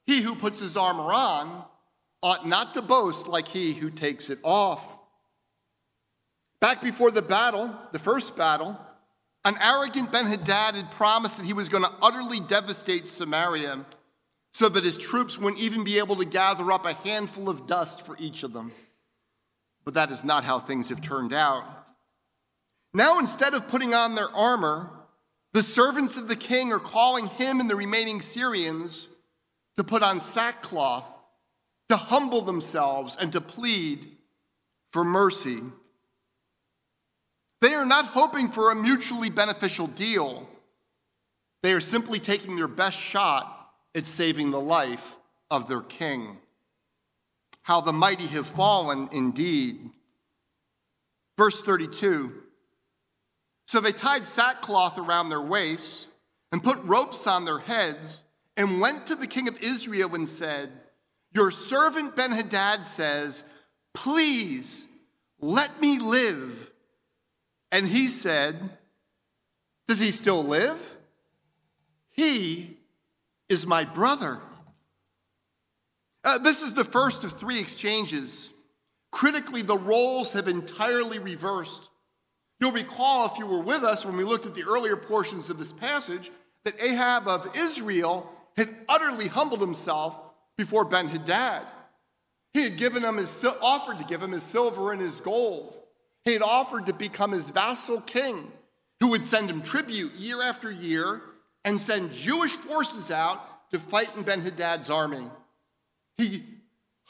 he 0.06 0.22
who 0.22 0.36
puts 0.36 0.60
his 0.60 0.78
armor 0.78 1.12
on 1.12 1.64
ought 2.22 2.48
not 2.48 2.74
to 2.74 2.82
boast 2.82 3.28
like 3.28 3.48
he 3.48 3.74
who 3.74 3.90
takes 3.90 4.30
it 4.30 4.40
off. 4.44 4.98
Back 6.60 6.82
before 6.82 7.12
the 7.12 7.22
battle, 7.22 7.74
the 7.92 8.00
first 8.00 8.36
battle, 8.36 8.80
an 9.46 9.58
arrogant 9.62 10.12
Ben 10.12 10.26
Hadad 10.26 10.76
had 10.76 10.92
promised 10.92 11.38
that 11.38 11.46
he 11.46 11.54
was 11.54 11.70
going 11.70 11.84
to 11.84 11.92
utterly 12.02 12.40
devastate 12.40 13.08
Samaria 13.08 13.86
so 14.54 14.68
that 14.70 14.84
his 14.84 14.98
troops 14.98 15.38
wouldn't 15.38 15.62
even 15.62 15.84
be 15.84 16.00
able 16.00 16.16
to 16.16 16.26
gather 16.26 16.72
up 16.72 16.86
a 16.86 16.94
handful 16.94 17.48
of 17.48 17.68
dust 17.68 18.06
for 18.06 18.18
each 18.20 18.42
of 18.42 18.54
them. 18.54 18.72
But 19.84 19.94
that 19.94 20.12
is 20.12 20.24
not 20.24 20.44
how 20.44 20.58
things 20.58 20.90
have 20.90 21.02
turned 21.02 21.32
out. 21.32 21.64
Now, 22.94 23.20
instead 23.20 23.54
of 23.54 23.68
putting 23.68 23.94
on 23.94 24.16
their 24.16 24.30
armor, 24.30 24.90
the 25.54 25.62
servants 25.62 26.18
of 26.18 26.28
the 26.28 26.36
king 26.36 26.74
are 26.74 26.80
calling 26.80 27.28
him 27.28 27.60
and 27.60 27.70
the 27.70 27.76
remaining 27.76 28.22
Syrians 28.22 29.10
to 29.78 29.84
put 29.84 30.02
on 30.02 30.22
sackcloth, 30.22 31.14
to 31.90 31.98
humble 31.98 32.42
themselves, 32.42 33.16
and 33.20 33.32
to 33.34 33.42
plead 33.42 34.18
for 34.92 35.04
mercy. 35.04 35.60
They 37.66 37.74
are 37.74 37.84
not 37.84 38.06
hoping 38.06 38.48
for 38.48 38.70
a 38.70 38.76
mutually 38.76 39.32
beneficial 39.32 39.88
deal. 39.88 40.48
They 41.64 41.74
are 41.74 41.82
simply 41.82 42.20
taking 42.20 42.56
their 42.56 42.68
best 42.68 42.96
shot 42.96 43.72
at 43.96 44.06
saving 44.06 44.52
the 44.52 44.62
life 44.62 45.18
of 45.50 45.68
their 45.68 45.82
king. 45.82 46.38
How 47.64 47.82
the 47.82 47.92
mighty 47.92 48.28
have 48.28 48.46
fallen 48.46 49.10
indeed. 49.12 49.90
Verse 51.40 51.64
32 51.64 52.44
so 53.66 53.82
they 53.82 53.94
tied 53.94 54.28
sackcloth 54.28 55.00
around 55.00 55.30
their 55.30 55.42
waists 55.42 56.10
and 56.52 56.64
put 56.64 56.78
ropes 56.84 57.26
on 57.26 57.46
their 57.46 57.58
heads 57.58 58.24
and 58.56 58.80
went 58.80 59.08
to 59.08 59.16
the 59.16 59.26
king 59.26 59.48
of 59.48 59.60
Israel 59.64 60.14
and 60.14 60.30
said, 60.30 60.70
Your 61.34 61.50
servant 61.50 62.16
Ben 62.16 62.32
Hadad 62.32 62.86
says, 62.86 63.42
Please 63.96 64.86
let 65.40 65.82
me 65.82 65.98
live. 65.98 66.70
And 67.76 67.90
he 67.90 68.08
said, 68.08 68.70
Does 69.90 70.00
he 70.00 70.12
still 70.12 70.42
live? 70.42 70.80
He 72.10 72.78
is 73.50 73.68
my 73.68 73.84
brother. 73.84 74.40
Uh, 76.24 76.38
this 76.38 76.62
is 76.62 76.74
the 76.74 76.86
first 76.86 77.26
of 77.26 77.34
three 77.34 77.60
exchanges. 77.60 78.50
Critically, 79.12 79.62
the 79.62 79.78
roles 79.78 80.32
have 80.32 80.48
entirely 80.48 81.20
reversed. 81.20 81.82
You'll 82.62 82.72
recall, 82.72 83.26
if 83.26 83.38
you 83.38 83.46
were 83.46 83.60
with 83.60 83.84
us 83.84 84.06
when 84.06 84.16
we 84.16 84.24
looked 84.24 84.46
at 84.46 84.56
the 84.56 84.64
earlier 84.64 84.96
portions 84.96 85.50
of 85.50 85.60
this 85.60 85.74
passage, 85.74 86.32
that 86.64 86.82
Ahab 86.82 87.28
of 87.28 87.58
Israel 87.58 88.32
had 88.56 88.74
utterly 88.88 89.28
humbled 89.28 89.60
himself 89.60 90.18
before 90.56 90.86
Ben 90.86 91.10
Hadad. 91.10 91.68
He 92.54 92.64
had 92.64 92.78
given 92.78 93.04
him 93.04 93.18
his, 93.18 93.46
offered 93.62 93.98
to 93.98 94.06
give 94.06 94.24
him 94.24 94.32
his 94.32 94.44
silver 94.44 94.94
and 94.94 95.02
his 95.02 95.20
gold. 95.20 95.76
He 96.26 96.34
had 96.34 96.42
offered 96.42 96.88
to 96.88 96.94
become 96.94 97.32
his 97.32 97.52
vassal 97.52 98.02
king, 98.02 98.52
who 99.00 99.08
would 99.10 99.24
send 99.24 99.50
him 99.50 99.62
tribute 99.62 100.14
year 100.16 100.42
after 100.42 100.72
year 100.72 101.22
and 101.64 101.80
send 101.80 102.14
Jewish 102.14 102.52
forces 102.52 103.12
out 103.12 103.70
to 103.72 103.80
fight 103.80 104.16
in 104.16 104.24
Ben 104.24 104.42
Hadad's 104.42 104.90
army. 104.90 105.30
He 106.18 106.44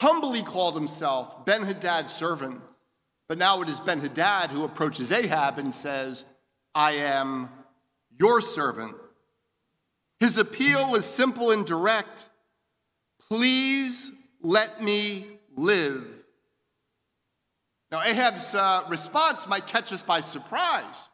humbly 0.00 0.42
called 0.42 0.74
himself 0.74 1.46
Ben 1.46 1.62
Hadad's 1.62 2.12
servant. 2.12 2.60
But 3.28 3.38
now 3.38 3.62
it 3.62 3.68
is 3.68 3.80
Ben 3.80 4.00
Hadad 4.00 4.50
who 4.50 4.64
approaches 4.64 5.10
Ahab 5.10 5.58
and 5.58 5.74
says, 5.74 6.24
I 6.74 6.92
am 6.92 7.48
your 8.18 8.40
servant. 8.40 8.94
His 10.20 10.38
appeal 10.38 10.94
is 10.94 11.04
simple 11.04 11.50
and 11.50 11.66
direct. 11.66 12.26
Please 13.28 14.10
let 14.42 14.82
me 14.82 15.26
live. 15.56 16.15
Now, 17.90 18.02
Ahab's 18.02 18.54
uh, 18.54 18.82
response 18.88 19.46
might 19.46 19.66
catch 19.66 19.92
us 19.92 20.02
by 20.02 20.20
surprise. 20.20 21.08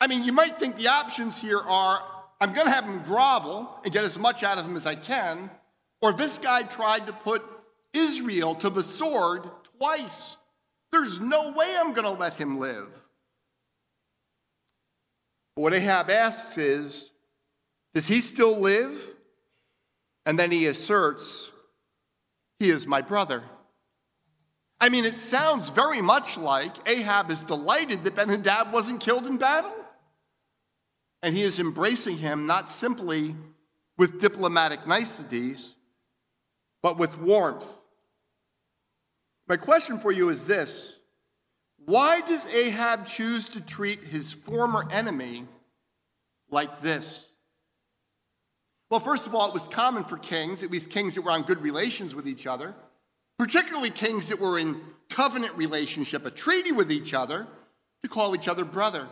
I 0.00 0.08
mean, 0.08 0.24
you 0.24 0.32
might 0.32 0.58
think 0.58 0.76
the 0.76 0.88
options 0.88 1.38
here 1.38 1.60
are 1.60 2.02
I'm 2.40 2.52
going 2.52 2.66
to 2.66 2.72
have 2.72 2.84
him 2.84 3.02
grovel 3.02 3.70
and 3.84 3.92
get 3.92 4.04
as 4.04 4.18
much 4.18 4.42
out 4.42 4.58
of 4.58 4.66
him 4.66 4.76
as 4.76 4.84
I 4.84 4.94
can, 4.94 5.50
or 6.02 6.12
this 6.12 6.38
guy 6.38 6.64
tried 6.64 7.06
to 7.06 7.12
put 7.12 7.42
Israel 7.94 8.54
to 8.56 8.68
the 8.68 8.82
sword 8.82 9.48
twice. 9.78 10.36
There's 10.92 11.18
no 11.18 11.52
way 11.52 11.74
I'm 11.78 11.94
going 11.94 12.04
to 12.04 12.10
let 12.10 12.34
him 12.34 12.58
live. 12.58 12.88
But 15.54 15.62
what 15.62 15.74
Ahab 15.74 16.10
asks 16.10 16.58
is 16.58 17.12
Does 17.94 18.06
he 18.06 18.20
still 18.20 18.58
live? 18.58 19.14
And 20.26 20.38
then 20.38 20.50
he 20.50 20.66
asserts, 20.66 21.50
He 22.58 22.68
is 22.68 22.86
my 22.86 23.00
brother. 23.00 23.44
I 24.80 24.88
mean, 24.88 25.04
it 25.04 25.16
sounds 25.16 25.70
very 25.70 26.02
much 26.02 26.36
like 26.36 26.88
Ahab 26.88 27.30
is 27.30 27.40
delighted 27.40 28.04
that 28.04 28.14
Ben 28.14 28.28
Hadad 28.28 28.72
wasn't 28.72 29.00
killed 29.00 29.26
in 29.26 29.38
battle. 29.38 29.72
And 31.22 31.34
he 31.34 31.42
is 31.42 31.58
embracing 31.58 32.18
him 32.18 32.46
not 32.46 32.70
simply 32.70 33.34
with 33.96 34.20
diplomatic 34.20 34.86
niceties, 34.86 35.76
but 36.82 36.98
with 36.98 37.18
warmth. 37.18 37.66
My 39.48 39.56
question 39.56 39.98
for 39.98 40.12
you 40.12 40.28
is 40.28 40.44
this 40.44 41.00
Why 41.84 42.20
does 42.20 42.46
Ahab 42.52 43.06
choose 43.06 43.48
to 43.50 43.60
treat 43.60 44.00
his 44.00 44.32
former 44.32 44.86
enemy 44.90 45.46
like 46.50 46.82
this? 46.82 47.26
Well, 48.90 49.00
first 49.00 49.26
of 49.26 49.34
all, 49.34 49.48
it 49.48 49.54
was 49.54 49.66
common 49.66 50.04
for 50.04 50.16
kings, 50.18 50.62
at 50.62 50.70
least 50.70 50.90
kings 50.90 51.14
that 51.14 51.22
were 51.22 51.32
on 51.32 51.42
good 51.42 51.60
relations 51.60 52.14
with 52.14 52.28
each 52.28 52.46
other, 52.46 52.74
particularly 53.38 53.90
kings 53.90 54.26
that 54.26 54.40
were 54.40 54.58
in 54.58 54.80
covenant 55.08 55.54
relationship, 55.56 56.26
a 56.26 56.30
treaty 56.30 56.72
with 56.72 56.90
each 56.90 57.14
other, 57.14 57.46
to 58.02 58.08
call 58.08 58.34
each 58.34 58.48
other 58.48 58.64
brother. 58.64 59.08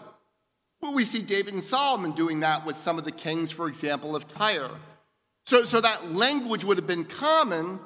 Well, 0.81 0.95
we 0.95 1.05
see 1.05 1.23
David 1.23 1.55
and 1.55 1.63
Solomon 1.63 2.13
doing 2.13 2.41
that 2.41 2.67
with 2.67 2.77
some 2.77 2.99
of 2.99 3.05
the 3.05 3.13
kings, 3.13 3.51
for 3.51 3.69
example, 3.69 4.15
of 4.15 4.29
Tyre. 4.29 4.71
So, 5.47 5.65
so 5.65 5.81
that 5.81 6.13
language 6.13 6.65
would 6.65 6.79
have 6.79 6.87
been 6.87 7.05
common 7.05 7.81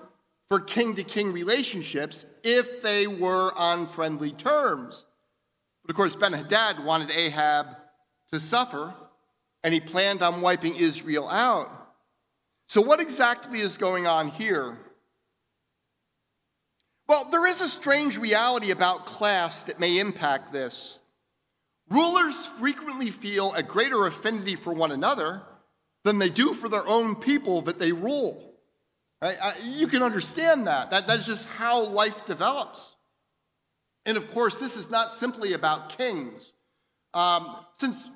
for 0.49 0.61
king 0.61 0.95
to 0.97 1.03
king 1.03 1.33
relationships 1.33 2.25
if 2.43 2.83
they 2.83 3.07
were 3.07 3.53
on 3.57 3.87
friendly 3.87 4.33
terms. 4.33 5.05
But 5.85 5.91
of 5.91 5.97
course, 5.97 6.17
Ben 6.17 6.33
Hadad 6.33 6.85
wanted 6.85 7.11
Ahab 7.11 7.67
to 8.33 8.41
suffer, 8.41 8.95
and 9.63 9.75
he 9.75 9.81
planned 9.81 10.23
on 10.23 10.41
wiping 10.41 10.77
Israel 10.77 11.29
out. 11.29 11.71
So, 12.67 12.81
what 12.81 13.01
exactly 13.01 13.61
is 13.61 13.79
going 13.79 14.07
on 14.07 14.29
here? 14.29 14.79
Well, 17.09 17.25
there 17.31 17.47
is 17.47 17.61
a 17.63 17.69
strange 17.69 18.19
reality 18.19 18.71
about 18.71 19.07
class 19.07 19.65
that 19.65 19.81
may 19.81 19.99
impact 19.99 20.53
this. 20.53 20.99
Rulers 21.89 22.47
frequently 22.59 23.11
feel 23.11 23.55
a 23.55 23.63
greater 23.63 24.07
affinity 24.07 24.57
for 24.57 24.75
one 24.75 24.93
another 24.93 25.41
than 26.05 26.19
they 26.19 26.29
do 26.29 26.53
for 26.53 26.69
their 26.69 26.87
own 26.87 27.17
people 27.17 27.63
that 27.63 27.79
they 27.79 27.93
rule. 27.93 28.53
Right? 29.23 29.39
You 29.65 29.87
can 29.87 30.03
understand 30.03 30.67
that. 30.67 30.91
that. 30.91 31.07
That's 31.07 31.27
just 31.27 31.47
how 31.47 31.83
life 31.87 32.27
develops. 32.27 32.95
And 34.05 34.19
of 34.19 34.31
course, 34.33 34.57
this 34.57 34.77
is 34.77 34.91
not 34.91 35.15
simply 35.15 35.55
about 35.55 35.97
kings. 35.97 36.53
Um, 37.15 37.57
since 37.79 38.11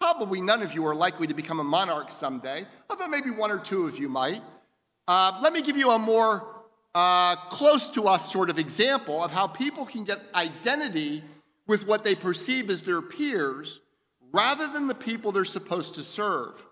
probably 0.00 0.40
none 0.40 0.62
of 0.62 0.74
you 0.74 0.84
are 0.86 0.94
likely 0.94 1.28
to 1.28 1.34
become 1.34 1.60
a 1.60 1.64
monarch 1.64 2.10
someday, 2.10 2.66
although 2.90 3.08
maybe 3.08 3.30
one 3.30 3.52
or 3.52 3.58
two 3.58 3.86
of 3.86 3.96
you 3.96 4.08
might, 4.08 4.42
uh, 5.06 5.38
let 5.40 5.52
me 5.52 5.62
give 5.62 5.76
you 5.76 5.90
a 5.90 5.98
more 5.98 6.57
uh, 6.94 7.36
close 7.50 7.90
to 7.90 8.04
us 8.04 8.32
sort 8.32 8.50
of 8.50 8.58
example 8.58 9.22
of 9.22 9.30
how 9.30 9.46
people 9.46 9.84
can 9.84 10.04
get 10.04 10.20
identity 10.34 11.22
with 11.66 11.86
what 11.86 12.04
they 12.04 12.14
perceive 12.14 12.70
as 12.70 12.82
their 12.82 13.02
peers 13.02 13.80
rather 14.32 14.66
than 14.68 14.86
the 14.86 14.94
people 14.94 15.32
they're 15.32 15.44
supposed 15.44 15.94
to 15.94 16.02
serve. 16.02 16.64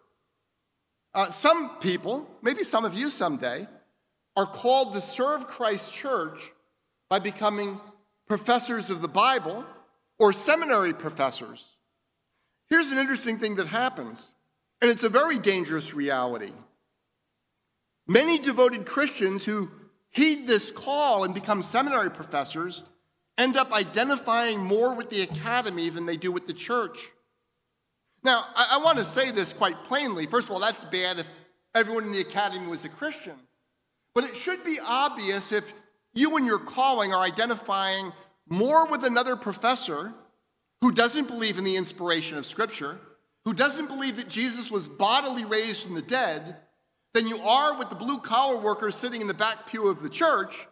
Uh, 1.14 1.30
some 1.30 1.76
people, 1.78 2.28
maybe 2.42 2.64
some 2.64 2.84
of 2.84 2.94
you 2.94 3.10
someday, 3.10 3.66
are 4.36 4.46
called 4.46 4.92
to 4.94 5.00
serve 5.00 5.46
Christ 5.46 5.92
Church 5.92 6.52
by 7.08 7.18
becoming 7.18 7.80
professors 8.26 8.90
of 8.90 9.00
the 9.00 9.08
Bible 9.08 9.64
or 10.18 10.32
seminary 10.32 10.92
professors. 10.92 11.76
Here's 12.68 12.90
an 12.90 12.98
interesting 12.98 13.38
thing 13.38 13.56
that 13.56 13.68
happens, 13.68 14.32
and 14.82 14.90
it's 14.90 15.04
a 15.04 15.08
very 15.08 15.38
dangerous 15.38 15.94
reality. 15.94 16.52
Many 18.06 18.38
devoted 18.38 18.86
Christians 18.86 19.44
who 19.44 19.70
heed 20.16 20.46
this 20.46 20.70
call 20.70 21.24
and 21.24 21.34
become 21.34 21.62
seminary 21.62 22.10
professors 22.10 22.82
end 23.36 23.58
up 23.58 23.70
identifying 23.70 24.64
more 24.64 24.94
with 24.94 25.10
the 25.10 25.20
academy 25.20 25.90
than 25.90 26.06
they 26.06 26.16
do 26.16 26.32
with 26.32 26.46
the 26.46 26.54
church. 26.54 26.98
Now, 28.24 28.46
I, 28.54 28.78
I 28.78 28.84
want 28.84 28.96
to 28.96 29.04
say 29.04 29.30
this 29.30 29.52
quite 29.52 29.84
plainly. 29.84 30.24
First 30.24 30.46
of 30.46 30.52
all, 30.52 30.58
that's 30.58 30.84
bad 30.84 31.18
if 31.18 31.26
everyone 31.74 32.04
in 32.04 32.12
the 32.12 32.22
academy 32.22 32.66
was 32.66 32.86
a 32.86 32.88
Christian. 32.88 33.34
But 34.14 34.24
it 34.24 34.34
should 34.34 34.64
be 34.64 34.78
obvious 34.82 35.52
if 35.52 35.74
you 36.14 36.34
and 36.38 36.46
your 36.46 36.60
calling 36.60 37.12
are 37.12 37.22
identifying 37.22 38.10
more 38.48 38.86
with 38.86 39.04
another 39.04 39.36
professor 39.36 40.14
who 40.80 40.92
doesn't 40.92 41.28
believe 41.28 41.58
in 41.58 41.64
the 41.64 41.76
inspiration 41.76 42.38
of 42.38 42.46
Scripture, 42.46 42.98
who 43.44 43.52
doesn't 43.52 43.88
believe 43.88 44.16
that 44.16 44.28
Jesus 44.28 44.70
was 44.70 44.88
bodily 44.88 45.44
raised 45.44 45.82
from 45.82 45.94
the 45.94 46.00
dead, 46.00 46.56
than 47.16 47.26
you 47.26 47.38
are 47.38 47.78
with 47.78 47.88
the 47.88 47.94
blue 47.94 48.18
collar 48.18 48.58
workers 48.58 48.94
sitting 48.94 49.22
in 49.22 49.26
the 49.26 49.32
back 49.32 49.66
pew 49.70 49.88
of 49.88 50.02
the 50.02 50.08
church, 50.10 50.68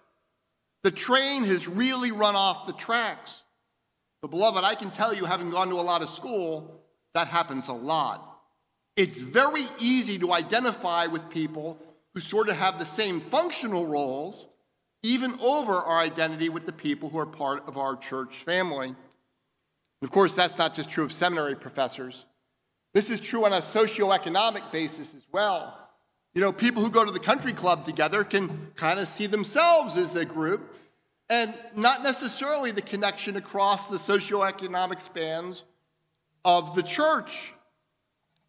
the 0.83 0.90
train 0.90 1.42
has 1.44 1.66
really 1.66 2.12
run 2.12 2.37
off 2.37 2.66
the 2.66 2.74
tracks. 2.74 3.44
But, 4.20 4.30
beloved, 4.30 4.62
I 4.62 4.74
can 4.74 4.90
tell 4.90 5.14
you, 5.14 5.24
having 5.24 5.48
gone 5.48 5.70
to 5.70 5.76
a 5.76 5.80
lot 5.80 6.02
of 6.02 6.11
school, 6.11 6.83
that 7.14 7.28
happens 7.28 7.68
a 7.68 7.72
lot. 7.72 8.42
It's 8.94 9.20
very 9.20 9.62
easy 9.78 10.18
to 10.18 10.35
identify 10.35 11.07
with 11.07 11.30
people 11.30 11.78
who 12.12 12.20
sort 12.20 12.50
of 12.50 12.57
have 12.57 12.78
the 12.78 12.85
same 12.85 13.22
functional 13.22 13.87
roles, 13.87 14.46
even 15.02 15.38
over 15.40 15.72
our 15.72 16.00
identity 16.00 16.50
with 16.50 16.66
the 16.66 16.72
people 16.72 17.09
who 17.09 17.18
are 17.18 17.26
part 17.26 17.66
of 17.66 17.78
our 17.78 17.96
church 17.96 18.37
family. 18.37 18.88
And 18.88 18.96
of 20.02 20.11
course, 20.11 20.35
that's 20.35 20.59
not 20.59 20.74
just 20.74 20.90
true 20.90 21.04
of 21.04 21.12
seminary 21.12 21.54
professors. 21.54 22.26
This 22.92 23.09
is 23.09 23.18
true 23.18 23.46
on 23.46 23.54
a 23.54 23.62
socioeconomic 23.62 24.70
basis 24.70 25.14
as 25.14 25.26
well. 25.33 25.80
You 26.35 26.40
know, 26.40 26.53
people 26.53 26.83
who 26.83 26.90
go 26.90 27.05
to 27.05 27.12
the 27.12 27.20
country 27.20 27.53
club 27.53 27.85
together 27.85 28.25
can 28.25 28.73
kind 28.75 28.99
of 28.99 29.07
see 29.07 29.27
themselves 29.27 29.97
as 29.97 30.16
a 30.16 30.25
group 30.25 30.75
and 31.31 31.55
not 31.77 32.03
necessarily 32.03 32.73
the 32.73 32.83
connection 32.83 33.37
across 33.37 33.87
the 33.87 33.97
socioeconomic 33.97 35.01
spans 35.01 35.64
of 36.44 36.75
the 36.75 36.83
church. 36.83 37.55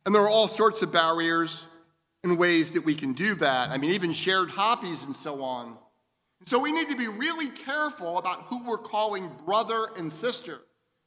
And 0.05 0.13
there 0.13 0.23
are 0.23 0.29
all 0.29 0.47
sorts 0.47 0.81
of 0.81 0.91
barriers 0.91 1.67
and 2.23 2.39
ways 2.39 2.71
that 2.71 2.83
we 2.83 2.95
can 2.95 3.13
do 3.13 3.35
that. 3.35 3.69
I 3.69 3.77
mean, 3.77 3.91
even 3.91 4.11
shared 4.11 4.49
hobbies 4.49 5.03
and 5.03 5.15
so 5.15 5.43
on. 5.43 5.77
So 6.47 6.59
we 6.59 6.71
need 6.71 6.89
to 6.89 6.97
be 6.97 7.07
really 7.07 7.49
careful 7.49 8.17
about 8.17 8.43
who 8.43 8.63
we're 8.63 8.77
calling 8.77 9.31
brother 9.45 9.89
and 9.95 10.11
sister, 10.11 10.61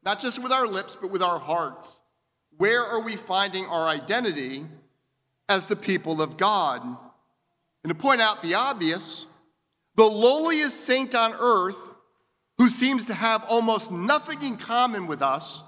not 0.04 0.20
just 0.20 0.40
with 0.40 0.52
our 0.52 0.66
lips, 0.66 0.96
but 1.00 1.10
with 1.10 1.22
our 1.22 1.38
hearts. 1.38 2.00
Where 2.56 2.84
are 2.84 3.00
we 3.00 3.16
finding 3.16 3.66
our 3.66 3.86
identity? 3.86 4.66
As 5.48 5.66
the 5.66 5.76
people 5.76 6.20
of 6.20 6.36
God. 6.36 6.82
And 7.82 7.90
to 7.90 7.94
point 7.94 8.20
out 8.20 8.42
the 8.42 8.54
obvious, 8.54 9.26
the 9.96 10.04
lowliest 10.04 10.84
saint 10.84 11.14
on 11.14 11.34
earth, 11.38 11.90
who 12.58 12.68
seems 12.68 13.06
to 13.06 13.14
have 13.14 13.44
almost 13.48 13.90
nothing 13.90 14.42
in 14.42 14.56
common 14.56 15.06
with 15.06 15.22
us, 15.22 15.64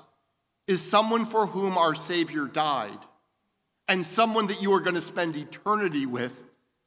is 0.67 0.83
someone 0.83 1.25
for 1.25 1.47
whom 1.47 1.79
our 1.79 1.95
Savior 1.95 2.47
died, 2.47 2.99
and 3.89 4.05
someone 4.05 4.47
that 4.49 4.63
you 4.63 4.73
are 4.73 4.81
going 4.81 4.95
to 4.95 5.03
spend 5.03 5.37
eternity 5.37 6.07
with 6.07 6.35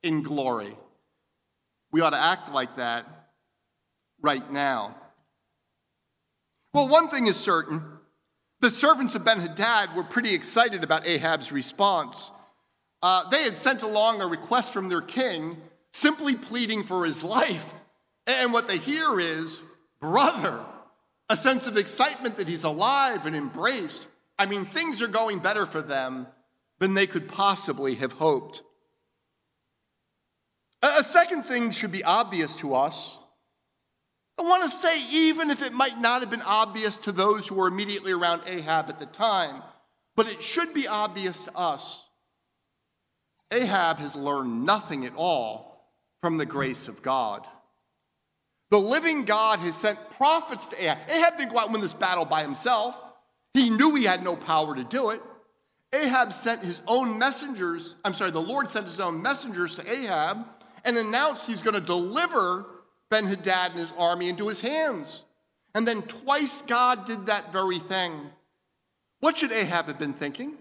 in 0.03 0.23
glory. 0.23 0.75
We 1.91 2.01
ought 2.01 2.11
to 2.11 2.21
act 2.21 2.51
like 2.51 2.77
that 2.77 3.05
right 4.21 4.51
now. 4.51 4.95
Well, 6.73 6.87
one 6.87 7.07
thing 7.09 7.27
is 7.27 7.37
certain 7.37 7.83
the 8.61 8.69
servants 8.69 9.13
of 9.13 9.25
Ben 9.25 9.41
Hadad 9.41 9.93
were 9.93 10.03
pretty 10.03 10.33
excited 10.33 10.83
about 10.83 11.05
Ahab's 11.05 11.51
response 11.51 12.31
uh, 13.03 13.27
they 13.29 13.43
had 13.43 13.57
sent 13.57 13.81
along 13.81 14.21
a 14.21 14.27
request 14.27 14.71
from 14.71 14.87
their 14.87 15.01
king, 15.01 15.57
simply 15.91 16.35
pleading 16.35 16.83
for 16.83 17.05
his 17.05 17.21
life. 17.21 17.73
And 18.25 18.53
what 18.53 18.69
they 18.69 18.77
hear 18.77 19.19
is, 19.19 19.61
brother, 19.99 20.63
a 21.29 21.35
sense 21.35 21.67
of 21.67 21.75
excitement 21.75 22.37
that 22.37 22.47
he's 22.47 22.63
alive 22.63 23.25
and 23.25 23.35
embraced. 23.35 24.07
I 24.39 24.45
mean, 24.45 24.65
things 24.65 25.01
are 25.01 25.07
going 25.09 25.39
better 25.39 25.65
for 25.65 25.81
them 25.81 26.27
than 26.79 26.93
they 26.93 27.05
could 27.05 27.27
possibly 27.27 27.95
have 27.95 28.13
hoped. 28.13 28.63
A 30.81 31.03
second 31.03 31.43
thing 31.43 31.71
should 31.71 31.91
be 31.91 32.03
obvious 32.05 32.55
to 32.57 32.73
us. 32.73 33.19
I 34.39 34.43
want 34.43 34.63
to 34.63 34.69
say, 34.69 34.99
even 35.11 35.49
if 35.49 35.61
it 35.61 35.73
might 35.73 35.99
not 35.99 36.21
have 36.21 36.29
been 36.29 36.41
obvious 36.41 36.95
to 36.97 37.11
those 37.11 37.47
who 37.47 37.55
were 37.55 37.67
immediately 37.67 38.13
around 38.13 38.43
Ahab 38.45 38.89
at 38.89 38.99
the 38.99 39.05
time, 39.05 39.61
but 40.15 40.27
it 40.27 40.41
should 40.41 40.73
be 40.73 40.87
obvious 40.87 41.43
to 41.45 41.57
us. 41.57 42.02
Ahab 43.53 43.97
has 43.97 44.15
learned 44.15 44.65
nothing 44.65 45.05
at 45.05 45.13
all 45.15 45.91
from 46.21 46.37
the 46.37 46.45
grace 46.45 46.87
of 46.87 47.01
God. 47.01 47.45
The 48.71 48.79
living 48.79 49.23
God 49.23 49.59
has 49.59 49.75
sent 49.75 50.11
prophets 50.11 50.67
to 50.69 50.83
Ahab. 50.83 50.97
Ahab 51.09 51.37
didn't 51.37 51.51
go 51.51 51.59
out 51.59 51.65
and 51.65 51.73
win 51.73 51.81
this 51.81 51.93
battle 51.93 52.25
by 52.25 52.41
himself. 52.41 52.97
He 53.53 53.69
knew 53.69 53.93
he 53.93 54.05
had 54.05 54.23
no 54.23 54.35
power 54.35 54.75
to 54.75 54.83
do 54.83 55.11
it. 55.11 55.21
Ahab 55.93 56.33
sent 56.33 56.65
his 56.65 56.81
own 56.87 57.19
messengers, 57.19 57.93
I'm 58.03 58.15
sorry, 58.15 58.31
the 58.31 58.41
Lord 58.41 58.67
sent 58.69 58.87
his 58.87 58.99
own 58.99 59.21
messengers 59.21 59.75
to 59.75 59.91
Ahab 59.91 60.43
and 60.83 60.97
announced 60.97 61.45
he's 61.45 61.61
going 61.61 61.75
to 61.75 61.81
deliver 61.81 62.65
Ben 63.11 63.27
Hadad 63.27 63.71
and 63.71 63.79
his 63.79 63.93
army 63.95 64.27
into 64.29 64.47
his 64.47 64.59
hands. 64.59 65.23
And 65.75 65.87
then 65.87 66.01
twice 66.01 66.63
God 66.63 67.05
did 67.05 67.27
that 67.27 67.53
very 67.53 67.77
thing. 67.77 68.31
What 69.19 69.37
should 69.37 69.51
Ahab 69.51 69.85
have 69.85 69.99
been 69.99 70.13
thinking? 70.13 70.57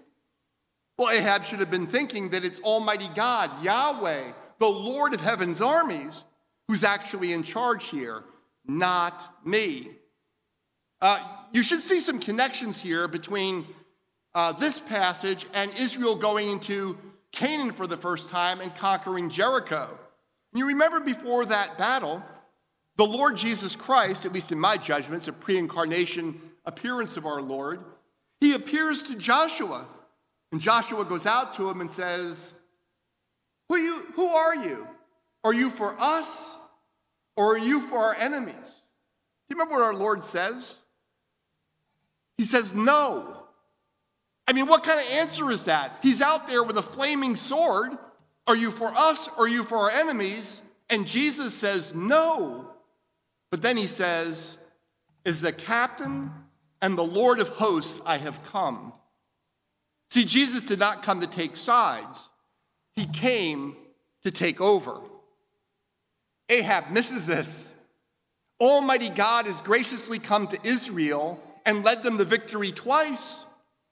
Well, 0.98 1.10
Ahab 1.10 1.44
should 1.44 1.60
have 1.60 1.70
been 1.70 1.86
thinking 1.86 2.30
that 2.30 2.44
it's 2.44 2.60
Almighty 2.60 3.08
God, 3.14 3.50
Yahweh, 3.62 4.32
the 4.58 4.68
Lord 4.68 5.14
of 5.14 5.20
heaven's 5.20 5.60
armies, 5.60 6.24
who's 6.68 6.84
actually 6.84 7.32
in 7.32 7.42
charge 7.42 7.88
here, 7.88 8.24
not 8.66 9.44
me. 9.44 9.90
Uh, 11.00 11.20
you 11.52 11.62
should 11.62 11.80
see 11.80 12.00
some 12.00 12.20
connections 12.20 12.80
here 12.80 13.08
between 13.08 13.66
uh, 14.34 14.52
this 14.52 14.78
passage 14.78 15.46
and 15.52 15.72
Israel 15.78 16.16
going 16.16 16.48
into 16.48 16.96
Canaan 17.32 17.72
for 17.72 17.86
the 17.86 17.96
first 17.96 18.28
time 18.28 18.60
and 18.60 18.74
conquering 18.74 19.28
Jericho. 19.30 19.98
You 20.54 20.66
remember 20.66 21.00
before 21.00 21.46
that 21.46 21.78
battle, 21.78 22.22
the 22.96 23.06
Lord 23.06 23.36
Jesus 23.36 23.74
Christ, 23.74 24.26
at 24.26 24.32
least 24.32 24.52
in 24.52 24.60
my 24.60 24.76
judgment, 24.76 25.16
it's 25.16 25.28
a 25.28 25.32
pre 25.32 25.58
incarnation 25.58 26.40
appearance 26.64 27.16
of 27.16 27.26
our 27.26 27.42
Lord, 27.42 27.80
he 28.40 28.54
appears 28.54 29.02
to 29.02 29.14
Joshua. 29.14 29.86
And 30.52 30.60
Joshua 30.60 31.04
goes 31.04 31.24
out 31.24 31.54
to 31.54 31.68
him 31.68 31.80
and 31.80 31.90
says, 31.90 32.52
Who 33.68 33.74
are 33.74 33.78
you? 33.78 34.06
Who 34.14 34.26
are 34.28 34.54
you? 34.54 34.86
Are 35.42 35.54
you 35.54 35.70
for 35.70 35.96
us 35.98 36.58
or 37.36 37.54
are 37.54 37.58
you 37.58 37.80
for 37.88 37.96
our 37.96 38.14
enemies? 38.14 38.54
Do 38.54 39.54
you 39.54 39.56
remember 39.56 39.74
what 39.74 39.82
our 39.82 39.94
Lord 39.94 40.24
says? 40.24 40.78
He 42.36 42.44
says, 42.44 42.74
No. 42.74 43.38
I 44.46 44.52
mean, 44.52 44.66
what 44.66 44.84
kind 44.84 45.00
of 45.00 45.06
answer 45.12 45.50
is 45.50 45.64
that? 45.64 45.98
He's 46.02 46.20
out 46.20 46.48
there 46.48 46.62
with 46.62 46.76
a 46.76 46.82
flaming 46.82 47.36
sword. 47.36 47.92
Are 48.46 48.56
you 48.56 48.70
for 48.70 48.92
us 48.94 49.28
or 49.38 49.44
are 49.44 49.48
you 49.48 49.64
for 49.64 49.78
our 49.78 49.90
enemies? 49.90 50.60
And 50.90 51.06
Jesus 51.06 51.54
says, 51.54 51.94
No. 51.94 52.68
But 53.50 53.62
then 53.62 53.78
he 53.78 53.86
says, 53.86 54.58
Is 55.24 55.40
the 55.40 55.52
captain 55.52 56.30
and 56.82 56.98
the 56.98 57.04
Lord 57.04 57.38
of 57.38 57.48
hosts 57.48 58.00
I 58.04 58.18
have 58.18 58.44
come. 58.44 58.92
See, 60.12 60.26
Jesus 60.26 60.60
did 60.60 60.78
not 60.78 61.02
come 61.02 61.22
to 61.22 61.26
take 61.26 61.56
sides, 61.56 62.28
he 62.96 63.06
came 63.06 63.74
to 64.24 64.30
take 64.30 64.60
over. 64.60 65.00
Ahab 66.50 66.90
misses 66.90 67.26
this. 67.26 67.72
Almighty 68.60 69.08
God 69.08 69.46
has 69.46 69.62
graciously 69.62 70.18
come 70.18 70.48
to 70.48 70.58
Israel 70.64 71.42
and 71.64 71.82
led 71.82 72.02
them 72.02 72.18
to 72.18 72.24
victory 72.24 72.72
twice. 72.72 73.46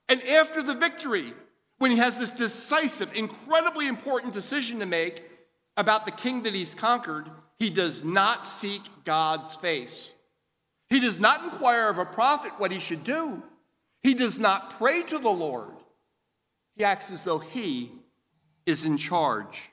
And 0.09 0.21
after 0.27 0.61
the 0.61 0.75
victory, 0.75 1.33
when 1.79 1.89
he 1.89 1.97
has 1.97 2.19
this 2.19 2.29
decisive, 2.29 3.11
incredibly 3.15 3.87
important 3.87 4.35
decision 4.35 4.77
to 4.77 4.85
make 4.85 5.23
about 5.75 6.05
the 6.05 6.11
king 6.11 6.43
that 6.43 6.53
he's 6.53 6.75
conquered, 6.75 7.31
he 7.57 7.71
does 7.71 8.03
not 8.03 8.45
seek 8.45 8.83
God's 9.05 9.55
face. 9.55 10.13
He 10.87 10.99
does 10.99 11.19
not 11.19 11.43
inquire 11.45 11.89
of 11.89 11.97
a 11.97 12.05
prophet 12.05 12.51
what 12.59 12.71
he 12.71 12.79
should 12.79 13.03
do. 13.03 13.41
He 14.03 14.13
does 14.13 14.37
not 14.37 14.77
pray 14.77 15.01
to 15.01 15.17
the 15.17 15.27
Lord. 15.27 15.80
He 16.75 16.83
acts 16.83 17.11
as 17.11 17.23
though 17.23 17.39
he 17.39 17.91
is 18.65 18.85
in 18.85 18.97
charge. 18.97 19.69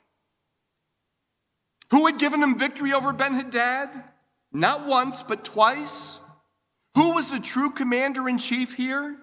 Who 1.91 2.07
had 2.07 2.19
given 2.19 2.43
him 2.43 2.59
victory 2.59 2.93
over 2.93 3.13
Ben 3.13 3.35
Hadad? 3.35 3.91
Not 4.53 4.87
once, 4.87 5.23
but 5.23 5.45
twice. 5.45 6.21
Who 6.95 7.15
was 7.15 7.31
the 7.31 7.41
true 7.41 7.71
commander 7.71 8.29
in 8.29 8.39
chief 8.39 8.75
here? 8.75 9.17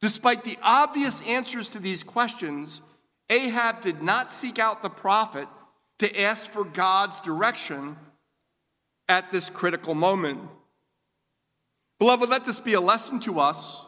Despite 0.00 0.44
the 0.44 0.58
obvious 0.62 1.26
answers 1.26 1.68
to 1.70 1.78
these 1.78 2.02
questions, 2.02 2.80
Ahab 3.30 3.82
did 3.82 4.02
not 4.02 4.32
seek 4.32 4.58
out 4.58 4.82
the 4.82 4.90
prophet 4.90 5.48
to 5.98 6.20
ask 6.20 6.50
for 6.50 6.64
God's 6.64 7.20
direction 7.20 7.96
at 9.08 9.30
this 9.32 9.48
critical 9.50 9.94
moment. 9.94 10.40
Beloved, 11.98 12.28
let 12.28 12.46
this 12.46 12.60
be 12.60 12.74
a 12.74 12.80
lesson 12.80 13.20
to 13.20 13.40
us. 13.40 13.86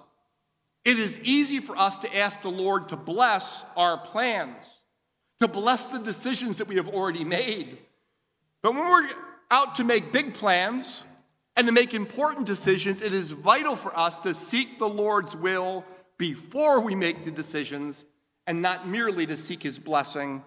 It 0.86 0.98
is 0.98 1.18
easy 1.22 1.58
for 1.58 1.76
us 1.76 1.98
to 1.98 2.16
ask 2.16 2.40
the 2.40 2.48
Lord 2.48 2.88
to 2.88 2.96
bless 2.96 3.66
our 3.76 3.98
plans, 3.98 4.80
to 5.40 5.48
bless 5.48 5.88
the 5.88 5.98
decisions 5.98 6.56
that 6.56 6.68
we 6.68 6.76
have 6.76 6.88
already 6.88 7.24
made. 7.24 7.76
But 8.62 8.72
when 8.72 8.88
we're 8.88 9.10
out 9.50 9.74
to 9.74 9.84
make 9.84 10.12
big 10.12 10.32
plans, 10.32 11.04
and 11.56 11.66
to 11.66 11.72
make 11.72 11.94
important 11.94 12.46
decisions, 12.46 13.02
it 13.02 13.12
is 13.12 13.30
vital 13.30 13.74
for 13.76 13.98
us 13.98 14.18
to 14.18 14.34
seek 14.34 14.78
the 14.78 14.88
Lord's 14.88 15.34
will 15.34 15.84
before 16.18 16.80
we 16.80 16.94
make 16.94 17.24
the 17.24 17.30
decisions 17.30 18.04
and 18.46 18.62
not 18.62 18.86
merely 18.86 19.26
to 19.26 19.36
seek 19.36 19.62
his 19.62 19.78
blessing 19.78 20.44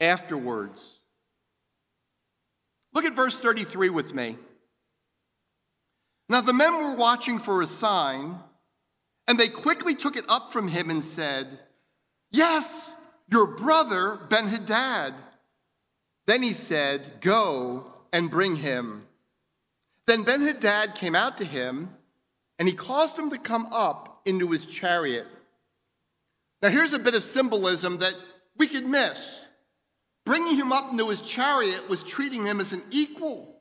afterwards. 0.00 1.00
Look 2.94 3.04
at 3.04 3.12
verse 3.12 3.38
33 3.38 3.90
with 3.90 4.14
me. 4.14 4.38
Now 6.28 6.40
the 6.40 6.54
men 6.54 6.74
were 6.82 6.96
watching 6.96 7.38
for 7.38 7.60
a 7.60 7.66
sign, 7.66 8.38
and 9.26 9.38
they 9.38 9.48
quickly 9.48 9.94
took 9.94 10.16
it 10.16 10.24
up 10.28 10.52
from 10.52 10.68
him 10.68 10.90
and 10.90 11.04
said, 11.04 11.58
Yes, 12.30 12.96
your 13.30 13.46
brother 13.46 14.18
Ben 14.28 14.48
Hadad. 14.48 15.14
Then 16.26 16.42
he 16.42 16.52
said, 16.52 17.20
Go 17.20 17.92
and 18.12 18.30
bring 18.30 18.56
him. 18.56 19.06
Then 20.06 20.24
Ben 20.24 20.42
Hadad 20.42 20.94
came 20.94 21.14
out 21.14 21.38
to 21.38 21.44
him, 21.44 21.90
and 22.58 22.68
he 22.68 22.74
caused 22.74 23.18
him 23.18 23.30
to 23.30 23.38
come 23.38 23.66
up 23.72 24.22
into 24.24 24.50
his 24.50 24.66
chariot. 24.66 25.26
Now, 26.60 26.68
here's 26.68 26.92
a 26.92 26.98
bit 26.98 27.14
of 27.14 27.24
symbolism 27.24 27.98
that 27.98 28.14
we 28.56 28.66
could 28.66 28.86
miss. 28.86 29.46
Bringing 30.24 30.56
him 30.56 30.72
up 30.72 30.90
into 30.92 31.08
his 31.08 31.20
chariot 31.20 31.88
was 31.88 32.02
treating 32.02 32.46
him 32.46 32.60
as 32.60 32.72
an 32.72 32.82
equal. 32.90 33.56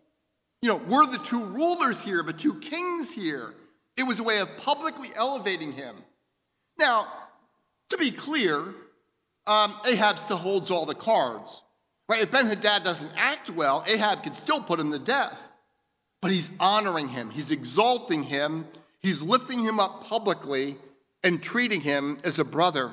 You 0.61 0.69
know, 0.69 0.81
we're 0.87 1.07
the 1.07 1.17
two 1.17 1.43
rulers 1.43 2.03
here, 2.03 2.21
the 2.21 2.33
two 2.33 2.59
kings 2.59 3.11
here. 3.11 3.55
It 3.97 4.03
was 4.03 4.19
a 4.19 4.23
way 4.23 4.39
of 4.39 4.57
publicly 4.57 5.09
elevating 5.15 5.73
him. 5.73 5.95
Now, 6.77 7.07
to 7.89 7.97
be 7.97 8.11
clear, 8.11 8.57
um, 9.47 9.75
Ahab 9.85 10.17
still 10.17 10.37
holds 10.37 10.71
all 10.71 10.85
the 10.85 10.95
cards. 10.95 11.61
Right? 12.07 12.21
If 12.21 12.31
Ben 12.31 12.47
Hadad 12.47 12.83
doesn't 12.83 13.11
act 13.15 13.49
well, 13.49 13.83
Ahab 13.87 14.23
can 14.23 14.33
still 14.33 14.61
put 14.61 14.79
him 14.79 14.91
to 14.91 14.99
death 14.99 15.49
but 16.21 16.31
he's 16.31 16.51
honoring 16.59 17.09
him, 17.09 17.31
he's 17.31 17.51
exalting 17.51 18.23
him, 18.23 18.67
he's 18.99 19.21
lifting 19.21 19.59
him 19.59 19.79
up 19.79 20.05
publicly 20.05 20.77
and 21.23 21.41
treating 21.41 21.81
him 21.81 22.19
as 22.23 22.39
a 22.39 22.45
brother. 22.45 22.91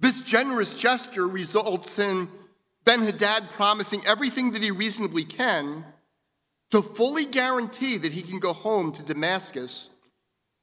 This 0.00 0.22
generous 0.22 0.72
gesture 0.72 1.28
results 1.28 1.98
in 1.98 2.28
Ben 2.84 3.02
Hadad 3.02 3.50
promising 3.50 4.00
everything 4.06 4.52
that 4.52 4.62
he 4.62 4.70
reasonably 4.70 5.24
can 5.24 5.84
to 6.70 6.82
fully 6.82 7.24
guarantee 7.24 7.96
that 7.98 8.12
he 8.12 8.22
can 8.22 8.38
go 8.38 8.52
home 8.52 8.92
to 8.92 9.02
Damascus 9.02 9.90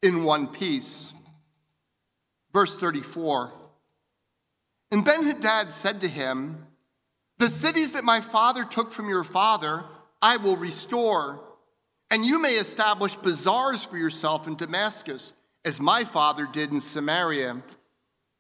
in 0.02 0.24
one 0.24 0.48
piece. 0.48 1.14
Verse 2.54 2.78
34 2.78 3.52
And 4.92 5.04
Ben 5.04 5.24
Hadad 5.24 5.72
said 5.72 6.02
to 6.02 6.08
him, 6.08 6.66
The 7.38 7.50
cities 7.50 7.94
that 7.94 8.04
my 8.04 8.22
father 8.22 8.64
took 8.64 8.92
from 8.92 9.10
your 9.10 9.24
father, 9.24 9.84
I 10.22 10.38
will 10.38 10.58
restore. 10.58 11.44
And 12.10 12.26
you 12.26 12.40
may 12.40 12.54
establish 12.54 13.18
bazaars 13.18 13.84
for 13.84 13.98
yourself 13.98 14.48
in 14.48 14.56
Damascus, 14.56 15.34
as 15.66 15.82
my 15.82 16.06
father 16.06 16.48
did 16.50 16.72
in 16.72 16.80
Samaria. 16.80 17.62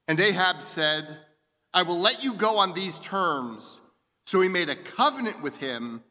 And 0.07 0.19
Ahab 0.19 0.63
said, 0.63 1.17
I 1.73 1.83
will 1.83 1.99
let 1.99 2.23
you 2.23 2.33
go 2.33 2.59
on 2.59 2.73
these 2.73 2.97
terms. 3.01 3.81
So 4.25 4.39
he 4.39 4.47
made 4.47 4.69
a 4.69 4.75
covenant 4.75 5.41
with 5.41 5.57
him 5.57 6.01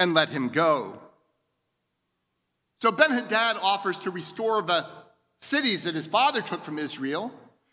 and 0.00 0.14
let 0.14 0.30
him 0.30 0.48
go. 0.48 0.98
So 2.80 2.90
Ben 2.90 3.10
Hadad 3.10 3.58
offers 3.60 3.98
to 3.98 4.10
restore 4.10 4.62
the 4.62 4.86
cities 5.42 5.84
that 5.84 5.94
his 5.94 6.06
father 6.06 6.40
took 6.40 6.64
from 6.64 6.78
Israel. 6.78 7.32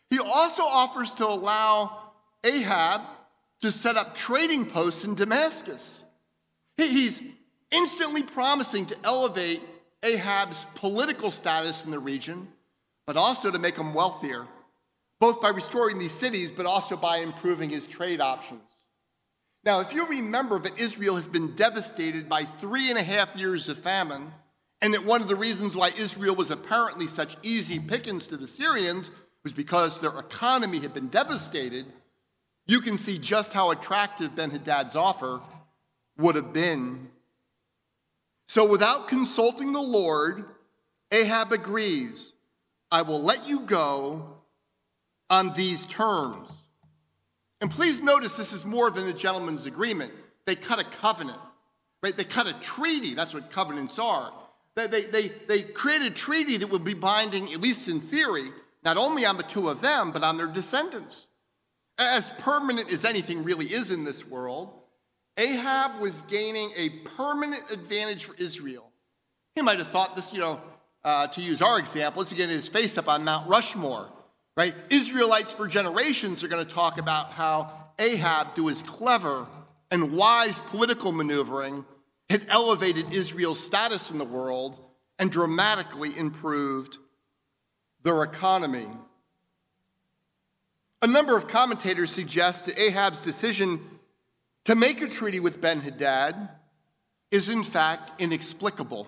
He 0.10 0.20
also 0.20 0.63
offers 0.63 1.10
to 1.12 1.26
allow 1.26 2.12
Ahab 2.44 3.02
to 3.62 3.72
set 3.72 3.96
up 3.96 4.13
trading 4.13 4.66
posts 4.66 5.06
in 5.06 5.16
Damascus. 5.16 6.04
He's 6.76 7.22
instantly 7.72 8.24
promising 8.24 8.86
to 8.88 8.98
elevate 9.04 9.62
Ahab's 10.04 10.66
political 10.76 11.32
status 11.32 11.84
in 11.86 11.92
the 11.92 12.00
region, 12.00 12.50
but 13.08 13.18
also 13.18 13.50
to 13.50 13.58
make 13.58 13.78
him 13.78 13.94
wealthier, 13.94 14.46
both 15.20 15.42
by 15.42 15.50
restoring 15.50 15.98
these 15.98 16.12
cities, 16.12 16.52
but 16.52 16.66
also 16.66 16.96
by 16.96 17.18
improving 17.18 17.70
his 17.70 17.88
trade 17.88 18.22
options. 18.22 18.62
Now, 19.67 19.82
if 19.82 19.91
you 19.91 20.08
remember 20.08 20.60
that 20.60 20.80
Israel 20.80 21.17
has 21.17 21.27
been 21.27 21.53
devastated 21.58 22.30
by 22.30 22.45
three 22.45 22.89
and 22.89 22.97
a 22.97 23.03
half 23.03 23.36
years 23.36 23.67
of 23.67 23.77
famine, 23.77 24.32
and 24.82 24.93
that 24.93 25.03
one 25.03 25.21
of 25.21 25.27
the 25.27 25.36
reasons 25.36 25.75
why 25.75 25.89
Israel 25.89 26.36
was 26.36 26.51
apparently 26.51 27.06
such 27.06 27.36
easy 27.43 27.77
pickings 27.77 28.27
to 28.27 28.38
the 28.38 28.47
Syrians 28.47 29.12
was 29.43 29.51
because 29.51 29.99
their 29.99 30.17
economy 30.19 30.80
had 30.80 30.93
been 30.93 31.10
devastated, 31.10 31.86
you 32.65 32.80
can 32.80 32.97
see 32.97 33.17
just 33.17 33.51
how 33.51 33.71
attractive 33.71 34.38
Ben 34.38 34.51
Hadad's 34.51 34.95
offer 34.95 35.41
would 36.17 36.38
have 36.38 36.53
been. 36.53 37.10
So, 38.47 38.65
without 38.65 39.10
consulting 39.10 39.73
the 39.73 39.82
Lord, 39.82 40.45
Ahab 41.12 41.51
agrees, 41.51 42.32
I 42.89 43.01
will 43.01 43.21
let 43.21 43.49
you 43.49 43.60
go 43.60 44.38
on 45.30 45.56
these 45.56 45.86
terms. 45.88 46.66
And 47.62 47.72
please 47.72 48.02
notice 48.02 48.36
this 48.36 48.54
is 48.54 48.65
more 48.65 48.91
than 48.91 49.08
a 49.08 49.13
gentleman's 49.13 49.65
agreement. 49.65 50.12
They 50.46 50.56
cut 50.56 50.80
a 50.80 50.84
covenant, 50.84 51.39
right? 52.04 52.15
They 52.15 52.24
cut 52.24 52.48
a 52.48 52.54
treaty. 52.54 53.13
That's 53.13 53.34
what 53.34 53.52
covenants 53.52 54.00
are. 54.00 54.32
They, 54.76 54.88
they, 54.88 55.04
they, 55.06 55.28
they 55.48 55.63
created 55.63 56.08
a 56.08 56.15
treaty 56.15 56.58
that 56.58 56.70
would 56.70 56.84
be 56.84 56.93
binding, 56.93 57.52
at 57.52 57.60
least 57.60 57.88
in 57.88 58.00
theory, 58.00 58.50
not 58.84 58.96
only 58.96 59.26
on 59.26 59.38
the 59.38 59.43
two 59.43 59.70
of 59.70 59.82
them, 59.82 60.12
but 60.12 60.24
on 60.24 60.38
their 60.38 60.48
descendants. 60.48 61.28
As 61.98 62.30
permanent 62.38 62.91
as 62.91 63.04
anything 63.04 63.43
really 63.43 63.65
is 63.65 63.89
in 63.89 64.04
this 64.04 64.26
world, 64.26 64.72
Ahab 65.36 66.00
was 66.00 66.22
gaining 66.24 66.72
a 66.76 66.89
permanent 66.89 67.72
advantage 67.72 68.26
for 68.26 68.36
Israel. 68.36 68.91
He 69.56 69.63
might 69.63 69.80
have 69.80 69.88
thought 69.88 70.15
this, 70.15 70.32
you 70.32 70.39
know, 70.39 70.62
uh, 71.04 71.28
to 71.28 71.41
use 71.41 71.62
our 71.62 71.80
example, 71.80 72.22
is 72.22 72.30
to 72.30 72.36
get 72.36 72.50
his 72.50 72.67
face 72.67 72.98
up 72.98 73.08
on 73.08 73.24
Mount 73.24 73.50
Rushmore, 73.50 74.10
right? 74.58 74.74
Israelites 74.89 75.54
for 75.54 75.67
generations 75.67 76.43
are 76.43 76.48
going 76.48 76.65
to 76.65 76.74
talk 76.74 76.98
about 76.98 77.32
how 77.32 77.72
Ahab, 78.00 78.56
through 78.56 78.67
his 78.67 78.82
clever 78.82 79.46
and 79.91 80.12
wise 80.12 80.60
political 80.60 81.12
maneuvering, 81.12 81.86
had 82.30 82.46
elevated 82.50 83.13
Israel's 83.13 83.63
status 83.63 84.10
in 84.12 84.17
the 84.17 84.26
world 84.26 84.78
and 85.20 85.32
dramatically 85.32 86.17
improved 86.17 86.98
their 88.02 88.24
economy. 88.24 88.88
A 91.04 91.08
number 91.08 91.38
of 91.38 91.48
commentators 91.48 92.10
suggest 92.10 92.65
that 92.65 92.80
Ahab's 92.80 93.22
decision 93.22 93.80
to 94.65 94.76
make 94.76 95.02
a 95.02 95.08
treaty 95.08 95.39
with 95.39 95.62
Ben 95.62 95.82
Hadad 95.82 96.50
is, 97.30 97.48
in 97.48 97.63
fact, 97.63 98.20
inexplicable. 98.20 99.08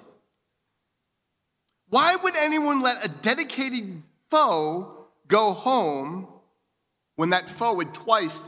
Why 1.90 2.16
would 2.16 2.36
anyone 2.36 2.84
let 2.84 3.04
a 3.04 3.10
dedicated 3.10 4.04
foe 4.30 4.99
go 5.30 5.54
home 5.54 6.28
when 7.16 7.30
that 7.30 7.50
foe 7.50 7.80
had 7.80 7.94
twice 7.94 8.42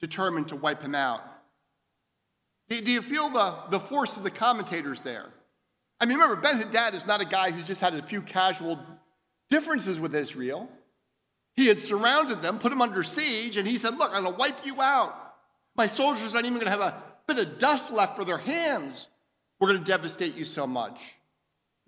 determined 0.00 0.48
to 0.48 0.56
wipe 0.56 0.82
him 0.82 0.96
out? 0.96 1.22
Do 2.68 2.90
you 2.90 3.02
feel 3.02 3.28
the, 3.28 3.54
the 3.70 3.78
force 3.78 4.16
of 4.16 4.24
the 4.24 4.30
commentators 4.30 5.02
there? 5.02 5.26
I 6.00 6.06
mean, 6.06 6.18
remember, 6.18 6.40
Ben 6.40 6.56
Hadad 6.56 6.96
is 6.96 7.06
not 7.06 7.20
a 7.20 7.24
guy 7.24 7.52
who's 7.52 7.66
just 7.66 7.80
had 7.80 7.94
a 7.94 8.02
few 8.02 8.22
casual 8.22 8.78
differences 9.50 10.00
with 10.00 10.16
Israel. 10.16 10.68
He 11.54 11.66
had 11.66 11.78
surrounded 11.78 12.40
them, 12.40 12.58
put 12.58 12.70
them 12.70 12.82
under 12.82 13.02
siege, 13.02 13.56
and 13.56 13.68
he 13.68 13.76
said, 13.76 13.98
Look, 13.98 14.10
I'm 14.12 14.22
going 14.22 14.34
to 14.34 14.38
wipe 14.38 14.64
you 14.64 14.80
out. 14.80 15.14
My 15.76 15.86
soldiers 15.86 16.34
aren't 16.34 16.46
even 16.46 16.58
going 16.58 16.72
to 16.72 16.78
have 16.78 16.80
a 16.80 17.02
bit 17.26 17.38
of 17.38 17.58
dust 17.58 17.92
left 17.92 18.16
for 18.16 18.24
their 18.24 18.38
hands. 18.38 19.08
We're 19.60 19.68
going 19.68 19.80
to 19.80 19.84
devastate 19.84 20.36
you 20.36 20.44
so 20.44 20.66
much. 20.66 20.98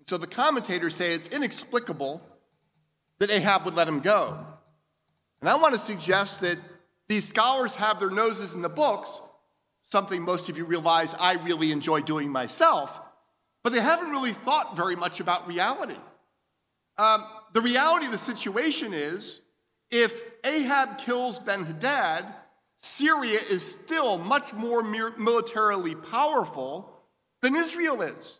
So 0.07 0.17
the 0.17 0.27
commentators 0.27 0.95
say 0.95 1.13
it's 1.13 1.29
inexplicable 1.29 2.21
that 3.19 3.29
Ahab 3.29 3.65
would 3.65 3.75
let 3.75 3.87
him 3.87 3.99
go. 3.99 4.45
And 5.41 5.49
I 5.49 5.55
want 5.55 5.73
to 5.73 5.79
suggest 5.79 6.41
that 6.41 6.57
these 7.07 7.27
scholars 7.27 7.75
have 7.75 7.99
their 7.99 8.09
noses 8.09 8.53
in 8.53 8.61
the 8.61 8.69
books, 8.69 9.21
something 9.91 10.21
most 10.21 10.49
of 10.49 10.57
you 10.57 10.65
realize 10.65 11.13
I 11.19 11.33
really 11.33 11.71
enjoy 11.71 12.01
doing 12.01 12.29
myself, 12.31 12.99
but 13.63 13.71
they 13.71 13.79
haven't 13.79 14.09
really 14.09 14.33
thought 14.33 14.75
very 14.75 14.95
much 14.95 15.19
about 15.19 15.47
reality. 15.47 15.97
Um, 16.97 17.25
the 17.53 17.61
reality 17.61 18.07
of 18.07 18.11
the 18.11 18.17
situation 18.17 18.93
is 18.93 19.41
if 19.91 20.19
Ahab 20.43 20.97
kills 20.97 21.39
Ben 21.39 21.63
Hadad, 21.63 22.25
Syria 22.81 23.39
is 23.49 23.63
still 23.63 24.17
much 24.17 24.53
more 24.53 24.83
militarily 24.83 25.95
powerful 25.95 27.01
than 27.41 27.55
Israel 27.55 28.01
is. 28.01 28.39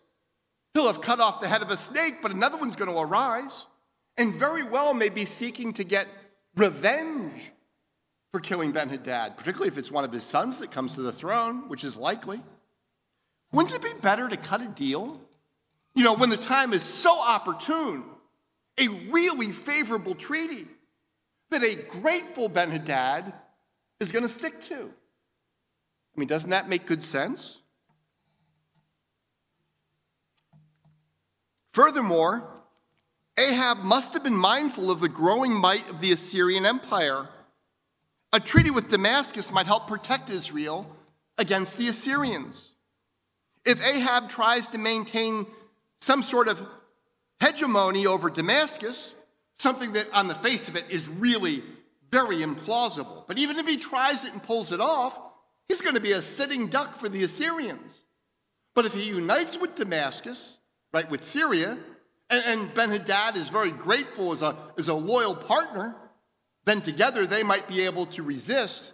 He'll 0.74 0.88
have 0.88 1.02
cut 1.02 1.20
off 1.20 1.42
the 1.42 1.48
head 1.48 1.62
of 1.62 1.72
a 1.72 1.78
snake, 1.78 2.16
but 2.22 2.32
another 2.32 2.58
one's 2.58 2.76
going 2.76 2.92
to 2.92 3.00
arise 3.00 3.66
and 4.18 4.34
very 4.34 4.64
well 4.64 4.94
may 4.94 5.10
be 5.10 5.26
seeking 5.26 5.74
to 5.74 5.84
get 5.84 6.08
revenge 6.56 7.52
for 8.32 8.40
killing 8.40 8.72
Ben 8.72 8.90
Hadad, 8.90 9.38
particularly 9.38 9.70
if 9.70 9.78
it's 9.78 9.92
one 9.92 10.04
of 10.04 10.12
his 10.12 10.24
sons 10.24 10.60
that 10.60 10.72
comes 10.72 10.94
to 10.96 11.02
the 11.02 11.12
throne, 11.12 11.70
which 11.70 11.84
is 11.84 11.96
likely. 11.96 12.42
Wouldn't 13.52 13.74
it 13.74 13.82
be 13.82 14.00
better 14.02 14.28
to 14.28 14.38
cut 14.38 14.62
a 14.62 14.68
deal? 14.68 15.22
You 15.94 16.04
know, 16.04 16.14
when 16.14 16.30
the 16.30 16.38
time 16.38 16.74
is 16.74 16.82
so 16.82 17.18
opportune, 17.18 18.04
a 18.78 18.88
really 18.90 19.52
favorable 19.52 20.16
treaty 20.16 20.68
that 21.50 21.64
a 21.64 21.76
grateful 21.76 22.50
Ben 22.50 22.70
Hadad 22.70 23.34
is 24.00 24.12
going 24.12 24.24
to 24.24 24.34
stick 24.34 24.66
to. 24.66 24.76
I 24.76 26.20
mean, 26.20 26.28
doesn't 26.28 26.50
that 26.50 26.68
make 26.68 26.86
good 26.86 27.04
sense? 27.04 27.62
Furthermore, 31.72 32.55
Ahab 33.38 33.80
must 33.80 34.14
have 34.14 34.24
been 34.24 34.38
mindful 34.38 34.90
of 34.90 35.02
the 35.02 35.10
growing 35.10 35.54
might 35.54 35.90
of 35.90 36.00
the 36.00 36.12
Assyrian 36.12 36.66
Empire. 36.66 37.28
A 38.32 38.40
treaty 38.40 38.72
with 38.72 38.90
Damascus 38.90 39.52
might 39.52 39.66
help 39.66 39.88
protect 39.88 40.30
Israel 40.30 40.88
against 41.38 41.78
the 41.78 41.90
Assyrians. 41.90 42.76
If 43.66 43.86
Ahab 43.86 44.30
tries 44.30 44.70
to 44.70 44.78
maintain 44.78 45.48
some 46.00 46.24
sort 46.24 46.48
of 46.48 46.66
hegemony 47.42 48.08
over 48.08 48.30
Damascus, 48.30 49.16
something 49.60 49.94
that 49.94 50.12
on 50.14 50.28
the 50.28 50.36
face 50.36 50.68
of 50.68 50.76
it 50.76 50.86
is 50.90 51.10
really 51.10 51.64
very 52.12 52.38
implausible, 52.38 53.24
but 53.28 53.38
even 53.38 53.58
if 53.58 53.68
he 53.68 53.78
tries 53.78 54.24
it 54.24 54.32
and 54.32 54.42
pulls 54.42 54.72
it 54.72 54.80
off, 54.80 55.20
he's 55.68 55.82
going 55.82 55.96
to 55.96 56.02
be 56.02 56.14
a 56.14 56.22
sitting 56.22 56.68
duck 56.68 56.96
for 56.96 57.10
the 57.10 57.24
Assyrians. 57.24 58.04
But 58.76 58.86
if 58.86 58.94
he 58.94 59.10
unites 59.10 59.58
with 59.58 59.76
Damascus, 59.76 60.58
right, 60.94 61.10
with 61.10 61.24
Syria, 61.24 61.78
and, 62.30 62.44
and 62.46 62.74
Ben 62.74 62.90
Hadad 62.90 63.38
is 63.38 63.50
very 63.50 63.72
grateful 63.72 64.32
as 64.32 64.42
a, 64.42 64.56
as 64.78 64.88
a 64.88 64.94
loyal 64.94 65.36
partner, 65.36 65.96
then 66.66 66.82
together 66.82 67.28
they 67.28 67.44
might 67.44 67.68
be 67.68 67.82
able 67.82 68.06
to 68.08 68.24
resist 68.24 68.94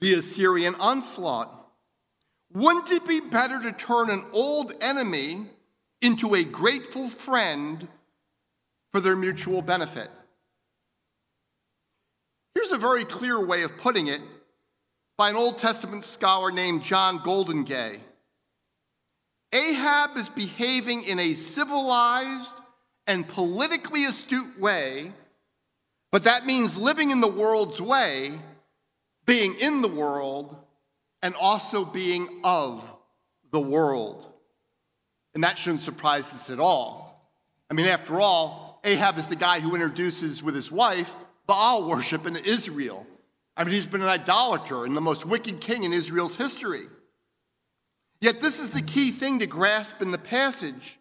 the 0.00 0.14
Assyrian 0.14 0.74
onslaught. 0.76 1.58
Wouldn't 2.52 2.90
it 2.90 3.06
be 3.06 3.20
better 3.20 3.60
to 3.60 3.72
turn 3.72 4.10
an 4.10 4.24
old 4.32 4.74
enemy 4.80 5.46
into 6.00 6.34
a 6.34 6.44
grateful 6.44 7.08
friend 7.08 7.88
for 8.92 9.00
their 9.00 9.16
mutual 9.16 9.62
benefit? 9.62 10.10
Here's 12.54 12.72
a 12.72 12.78
very 12.78 13.04
clear 13.04 13.42
way 13.44 13.62
of 13.62 13.78
putting 13.78 14.08
it 14.08 14.20
by 15.16 15.30
an 15.30 15.36
Old 15.36 15.58
Testament 15.58 16.04
scholar 16.04 16.50
named 16.50 16.82
John 16.82 17.18
Goldingay. 17.20 18.00
Ahab 19.52 20.16
is 20.16 20.28
behaving 20.28 21.04
in 21.04 21.18
a 21.18 21.34
civilized 21.34 22.54
and 23.06 23.26
politically 23.26 24.04
astute 24.04 24.58
way, 24.58 25.12
but 26.10 26.24
that 26.24 26.46
means 26.46 26.76
living 26.76 27.10
in 27.10 27.20
the 27.20 27.28
world's 27.28 27.80
way, 27.80 28.40
being 29.26 29.54
in 29.54 29.82
the 29.82 29.88
world, 29.88 30.56
and 31.22 31.34
also 31.34 31.84
being 31.84 32.40
of 32.44 32.82
the 33.50 33.60
world. 33.60 34.26
And 35.34 35.44
that 35.44 35.58
shouldn't 35.58 35.80
surprise 35.80 36.32
us 36.34 36.50
at 36.50 36.60
all. 36.60 37.30
I 37.70 37.74
mean, 37.74 37.86
after 37.86 38.20
all, 38.20 38.80
Ahab 38.84 39.18
is 39.18 39.28
the 39.28 39.36
guy 39.36 39.60
who 39.60 39.74
introduces 39.74 40.42
with 40.42 40.54
his 40.54 40.70
wife 40.70 41.14
Baal 41.46 41.88
worship 41.88 42.26
in 42.26 42.36
Israel. 42.36 43.06
I 43.56 43.64
mean, 43.64 43.74
he's 43.74 43.86
been 43.86 44.02
an 44.02 44.08
idolater 44.08 44.84
and 44.84 44.96
the 44.96 45.00
most 45.00 45.26
wicked 45.26 45.60
king 45.60 45.84
in 45.84 45.92
Israel's 45.92 46.36
history. 46.36 46.86
Yet, 48.22 48.40
this 48.40 48.60
is 48.60 48.70
the 48.70 48.82
key 48.82 49.10
thing 49.10 49.40
to 49.40 49.46
grasp 49.46 50.00
in 50.00 50.12
the 50.12 50.16
passage. 50.16 50.96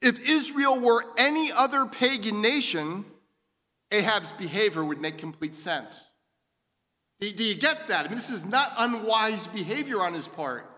If 0.00 0.20
Israel 0.20 0.78
were 0.78 1.04
any 1.18 1.50
other 1.50 1.84
pagan 1.84 2.40
nation, 2.40 3.04
Ahab's 3.90 4.30
behavior 4.30 4.84
would 4.84 5.00
make 5.00 5.18
complete 5.18 5.56
sense. 5.56 6.08
Do 7.18 7.26
you 7.26 7.56
get 7.56 7.88
that? 7.88 8.06
I 8.06 8.08
mean, 8.08 8.16
this 8.16 8.30
is 8.30 8.44
not 8.44 8.72
unwise 8.78 9.48
behavior 9.48 10.00
on 10.00 10.14
his 10.14 10.28
part. 10.28 10.70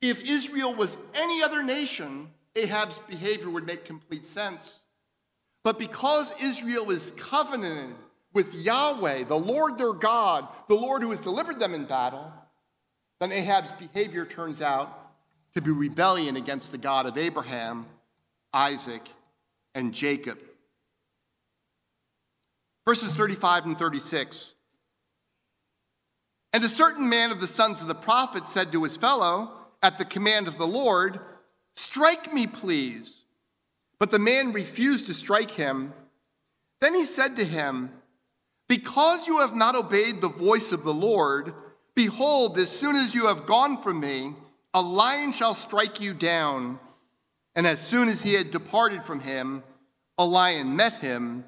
If 0.00 0.22
Israel 0.22 0.72
was 0.72 0.96
any 1.14 1.42
other 1.42 1.64
nation, 1.64 2.30
Ahab's 2.54 2.98
behavior 3.08 3.50
would 3.50 3.66
make 3.66 3.86
complete 3.86 4.26
sense. 4.26 4.78
But 5.64 5.80
because 5.80 6.32
Israel 6.40 6.92
is 6.92 7.12
covenanted 7.16 7.96
with 8.32 8.54
Yahweh, 8.54 9.24
the 9.24 9.34
Lord 9.34 9.78
their 9.78 9.94
God, 9.94 10.46
the 10.68 10.74
Lord 10.74 11.02
who 11.02 11.10
has 11.10 11.18
delivered 11.18 11.58
them 11.58 11.74
in 11.74 11.86
battle, 11.86 12.32
then 13.20 13.32
Ahab's 13.32 13.72
behavior 13.72 14.24
turns 14.24 14.60
out 14.60 15.14
to 15.54 15.62
be 15.62 15.70
rebellion 15.70 16.36
against 16.36 16.72
the 16.72 16.78
God 16.78 17.06
of 17.06 17.16
Abraham, 17.16 17.86
Isaac, 18.52 19.08
and 19.74 19.92
Jacob. 19.92 20.38
Verses 22.86 23.12
35 23.12 23.66
and 23.66 23.78
36. 23.78 24.54
And 26.52 26.62
a 26.62 26.68
certain 26.68 27.08
man 27.08 27.32
of 27.32 27.40
the 27.40 27.46
sons 27.46 27.80
of 27.80 27.88
the 27.88 27.94
prophet 27.94 28.46
said 28.46 28.72
to 28.72 28.82
his 28.82 28.96
fellow, 28.96 29.50
at 29.82 29.98
the 29.98 30.04
command 30.04 30.48
of 30.48 30.58
the 30.58 30.66
Lord, 30.66 31.20
Strike 31.76 32.32
me, 32.32 32.46
please. 32.46 33.22
But 33.98 34.10
the 34.10 34.18
man 34.18 34.52
refused 34.52 35.06
to 35.06 35.14
strike 35.14 35.50
him. 35.50 35.92
Then 36.80 36.94
he 36.94 37.04
said 37.04 37.36
to 37.36 37.44
him, 37.44 37.90
Because 38.68 39.26
you 39.26 39.38
have 39.38 39.54
not 39.54 39.76
obeyed 39.76 40.20
the 40.20 40.28
voice 40.28 40.72
of 40.72 40.84
the 40.84 40.94
Lord, 40.94 41.54
behold, 41.96 42.58
as 42.58 42.70
soon 42.70 42.94
as 42.94 43.14
you 43.14 43.26
have 43.26 43.46
gone 43.46 43.82
from 43.82 43.98
me, 43.98 44.34
a 44.72 44.80
lion 44.80 45.32
shall 45.32 45.54
strike 45.54 46.00
you 46.00 46.14
down. 46.14 46.78
And 47.56 47.66
as 47.66 47.80
soon 47.80 48.08
as 48.08 48.22
he 48.22 48.34
had 48.34 48.52
departed 48.52 49.02
from 49.02 49.18
him, 49.18 49.64
a 50.18 50.24
lion 50.24 50.76
met 50.76 51.00
him 51.00 51.44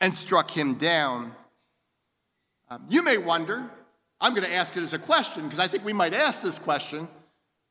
and 0.00 0.16
struck 0.16 0.50
him 0.50 0.74
down. 0.74 1.32
Um, 2.70 2.84
you 2.88 3.04
may 3.04 3.18
wonder, 3.18 3.70
I'm 4.20 4.34
going 4.34 4.46
to 4.46 4.52
ask 4.52 4.76
it 4.76 4.82
as 4.82 4.94
a 4.94 4.98
question 4.98 5.44
because 5.44 5.60
I 5.60 5.68
think 5.68 5.84
we 5.84 5.92
might 5.92 6.14
ask 6.14 6.42
this 6.42 6.58
question 6.58 7.06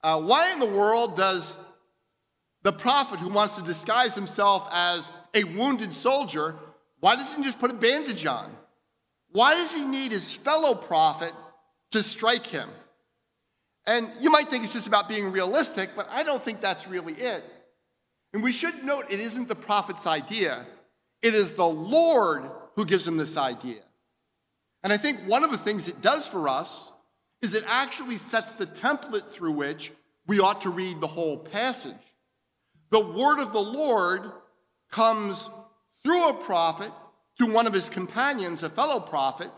uh, 0.04 0.20
why 0.20 0.52
in 0.52 0.60
the 0.60 0.66
world 0.66 1.18
does 1.18 1.58
the 2.62 2.74
prophet 2.74 3.20
who 3.20 3.30
wants 3.30 3.56
to 3.56 3.64
disguise 3.64 4.14
himself 4.14 4.68
as 4.72 5.12
a 5.34 5.44
wounded 5.46 5.94
soldier, 5.94 6.56
why 7.00 7.16
doesn't 7.16 7.38
he 7.38 7.44
just 7.44 7.60
put 7.60 7.72
a 7.72 7.74
bandage 7.74 8.26
on? 8.26 8.56
Why 9.32 9.56
does 9.56 9.76
he 9.76 9.86
need 9.86 10.12
his 10.12 10.32
fellow 10.32 10.76
prophet 10.76 11.34
to 11.94 12.04
strike 12.04 12.46
him? 12.46 12.70
And 13.86 14.12
you 14.20 14.30
might 14.30 14.50
think 14.50 14.64
it's 14.64 14.74
just 14.74 14.88
about 14.88 15.10
being 15.10 15.32
realistic, 15.32 15.92
but 15.96 16.08
I 16.10 16.24
don't 16.24 16.42
think 16.42 16.62
that's 16.62 16.88
really 16.88 17.14
it. 17.14 17.44
And 18.34 18.44
we 18.44 18.52
should 18.52 18.84
note 18.84 19.06
it 19.10 19.20
isn't 19.20 19.48
the 19.48 19.56
prophet's 19.56 20.08
idea, 20.08 20.66
it 21.22 21.34
is 21.34 21.54
the 21.54 21.66
Lord 21.66 22.50
who 22.76 22.86
gives 22.86 23.06
him 23.08 23.18
this 23.18 23.38
idea. 23.38 23.82
And 24.84 24.92
I 24.92 24.98
think 24.98 25.20
one 25.28 25.44
of 25.44 25.52
the 25.52 25.58
things 25.58 25.88
it 25.88 26.02
does 26.02 26.28
for 26.28 26.50
us 26.50 26.92
is 27.42 27.54
it 27.54 27.64
actually 27.68 28.18
sets 28.18 28.54
the 28.54 28.66
template 28.66 29.30
through 29.30 29.52
which 29.52 29.92
we 30.28 30.40
ought 30.40 30.62
to 30.62 30.70
read 30.70 31.00
the 31.00 31.08
whole 31.08 31.38
passage. 31.38 31.96
The 32.90 33.00
word 33.00 33.40
of 33.40 33.54
the 33.54 33.62
Lord 33.62 34.32
comes 34.92 35.50
through 36.04 36.30
a 36.30 36.34
prophet 36.34 36.92
to 37.40 37.46
one 37.46 37.68
of 37.68 37.74
his 37.74 37.90
companions, 37.90 38.64
a 38.64 38.70
fellow 38.70 39.00
prophet, 39.00 39.52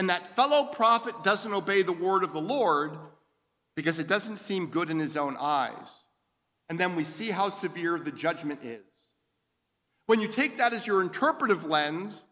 and 0.00 0.08
that 0.08 0.34
fellow 0.34 0.64
prophet 0.64 1.12
doesn't 1.22 1.52
obey 1.52 1.82
the 1.82 1.92
word 1.92 2.24
of 2.24 2.32
the 2.32 2.40
Lord 2.40 2.96
because 3.76 3.98
it 3.98 4.06
doesn't 4.06 4.38
seem 4.38 4.68
good 4.68 4.88
in 4.88 4.98
his 4.98 5.14
own 5.14 5.36
eyes. 5.38 5.90
And 6.70 6.80
then 6.80 6.96
we 6.96 7.04
see 7.04 7.28
how 7.28 7.50
severe 7.50 7.98
the 7.98 8.10
judgment 8.10 8.64
is. 8.64 8.80
When 10.06 10.18
you 10.18 10.26
take 10.26 10.56
that 10.56 10.72
as 10.72 10.86
your 10.86 11.02
interpretive 11.02 11.66
lens, 11.66 12.24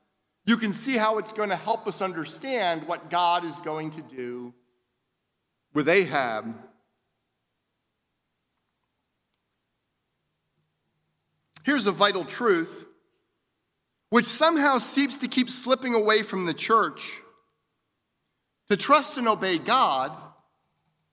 you 0.46 0.56
can 0.56 0.72
see 0.72 0.96
how 0.96 1.18
it's 1.18 1.34
going 1.34 1.50
to 1.50 1.56
help 1.56 1.86
us 1.86 2.00
understand 2.00 2.88
what 2.88 3.10
God 3.10 3.44
is 3.44 3.60
going 3.60 3.90
to 3.90 4.00
do 4.00 4.54
with 5.74 5.90
Ahab. 5.90 6.54
Here's 11.64 11.86
a 11.86 11.92
vital 11.92 12.24
truth 12.24 12.86
which 14.08 14.24
somehow 14.24 14.78
seems 14.78 15.18
to 15.18 15.28
keep 15.28 15.50
slipping 15.50 15.92
away 15.92 16.22
from 16.22 16.46
the 16.46 16.54
church. 16.54 17.20
To 18.70 18.76
trust 18.76 19.16
and 19.16 19.28
obey 19.28 19.58
God 19.58 20.16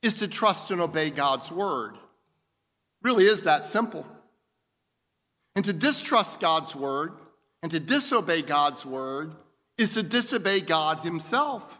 is 0.01 0.17
to 0.19 0.27
trust 0.27 0.71
and 0.71 0.81
obey 0.81 1.09
God's 1.09 1.51
word. 1.51 1.97
Really 3.01 3.25
is 3.25 3.43
that 3.43 3.65
simple. 3.65 4.05
And 5.55 5.63
to 5.65 5.73
distrust 5.73 6.39
God's 6.39 6.75
word 6.75 7.13
and 7.63 7.71
to 7.71 7.79
disobey 7.79 8.41
God's 8.41 8.85
word 8.85 9.33
is 9.77 9.93
to 9.93 10.03
disobey 10.03 10.61
God 10.61 10.99
himself. 10.99 11.79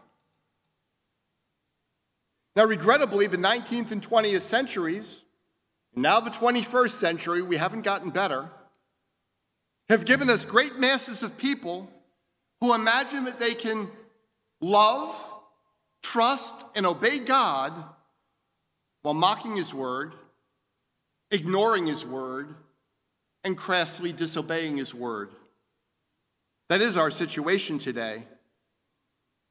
Now, 2.54 2.64
regrettably, 2.64 3.26
the 3.26 3.36
19th 3.36 3.90
and 3.90 4.02
20th 4.02 4.40
centuries, 4.40 5.24
and 5.94 6.02
now 6.02 6.20
the 6.20 6.30
21st 6.30 6.90
century, 6.90 7.42
we 7.42 7.56
haven't 7.56 7.82
gotten 7.82 8.10
better 8.10 8.50
have 9.88 10.04
given 10.04 10.28
us 10.28 10.44
great 10.44 10.78
masses 10.78 11.22
of 11.22 11.36
people 11.36 11.90
who 12.60 12.74
imagine 12.74 13.24
that 13.24 13.38
they 13.38 13.54
can 13.54 13.88
love, 14.60 15.14
trust, 16.06 16.54
and 16.74 16.86
obey 16.86 17.18
God 17.18 17.72
while 19.02 19.14
mocking 19.14 19.56
His 19.56 19.74
word, 19.74 20.14
ignoring 21.30 21.86
His 21.86 22.04
word, 22.04 22.54
and 23.42 23.56
crassly 23.56 24.12
disobeying 24.12 24.76
His 24.76 24.94
word. 24.94 25.30
That 26.68 26.80
is 26.80 26.96
our 26.96 27.10
situation 27.10 27.78
today. 27.78 28.24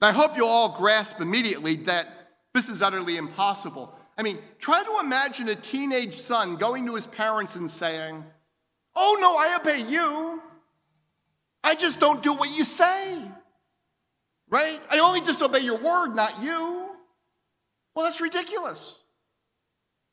I 0.02 0.12
hope 0.12 0.38
you 0.38 0.46
all 0.46 0.70
grasp 0.70 1.22
immediately 1.22 1.76
that 1.78 2.08
this 2.54 2.70
is 2.70 2.82
utterly 2.82 3.18
impossible. 3.18 3.94
I 4.18 4.24
mean, 4.24 4.39
try 4.60 4.84
to 4.84 5.06
imagine 5.06 5.50
a 5.50 5.56
teenage 5.56 6.15
son 6.15 6.56
going 6.56 6.86
to 6.86 6.96
his 6.96 7.08
parents 7.08 7.56
and 7.56 7.70
saying, 7.70 8.24
Oh, 8.96 9.18
no, 9.20 9.36
I 9.36 9.58
obey 9.60 9.91
you. 9.91 10.41
I 11.63 11.76
just 11.76 12.00
don't 12.00 12.24
do 12.24 12.34
what 12.34 12.50
you 12.58 12.63
say. 12.63 13.26
Right? 14.56 14.80
I 14.89 15.00
only 15.00 15.20
disobey 15.20 15.60
your 15.60 15.78
word, 15.78 16.15
not 16.15 16.41
you. 16.41 16.88
Well, 17.94 18.06
that's 18.06 18.22
ridiculous. 18.22 18.96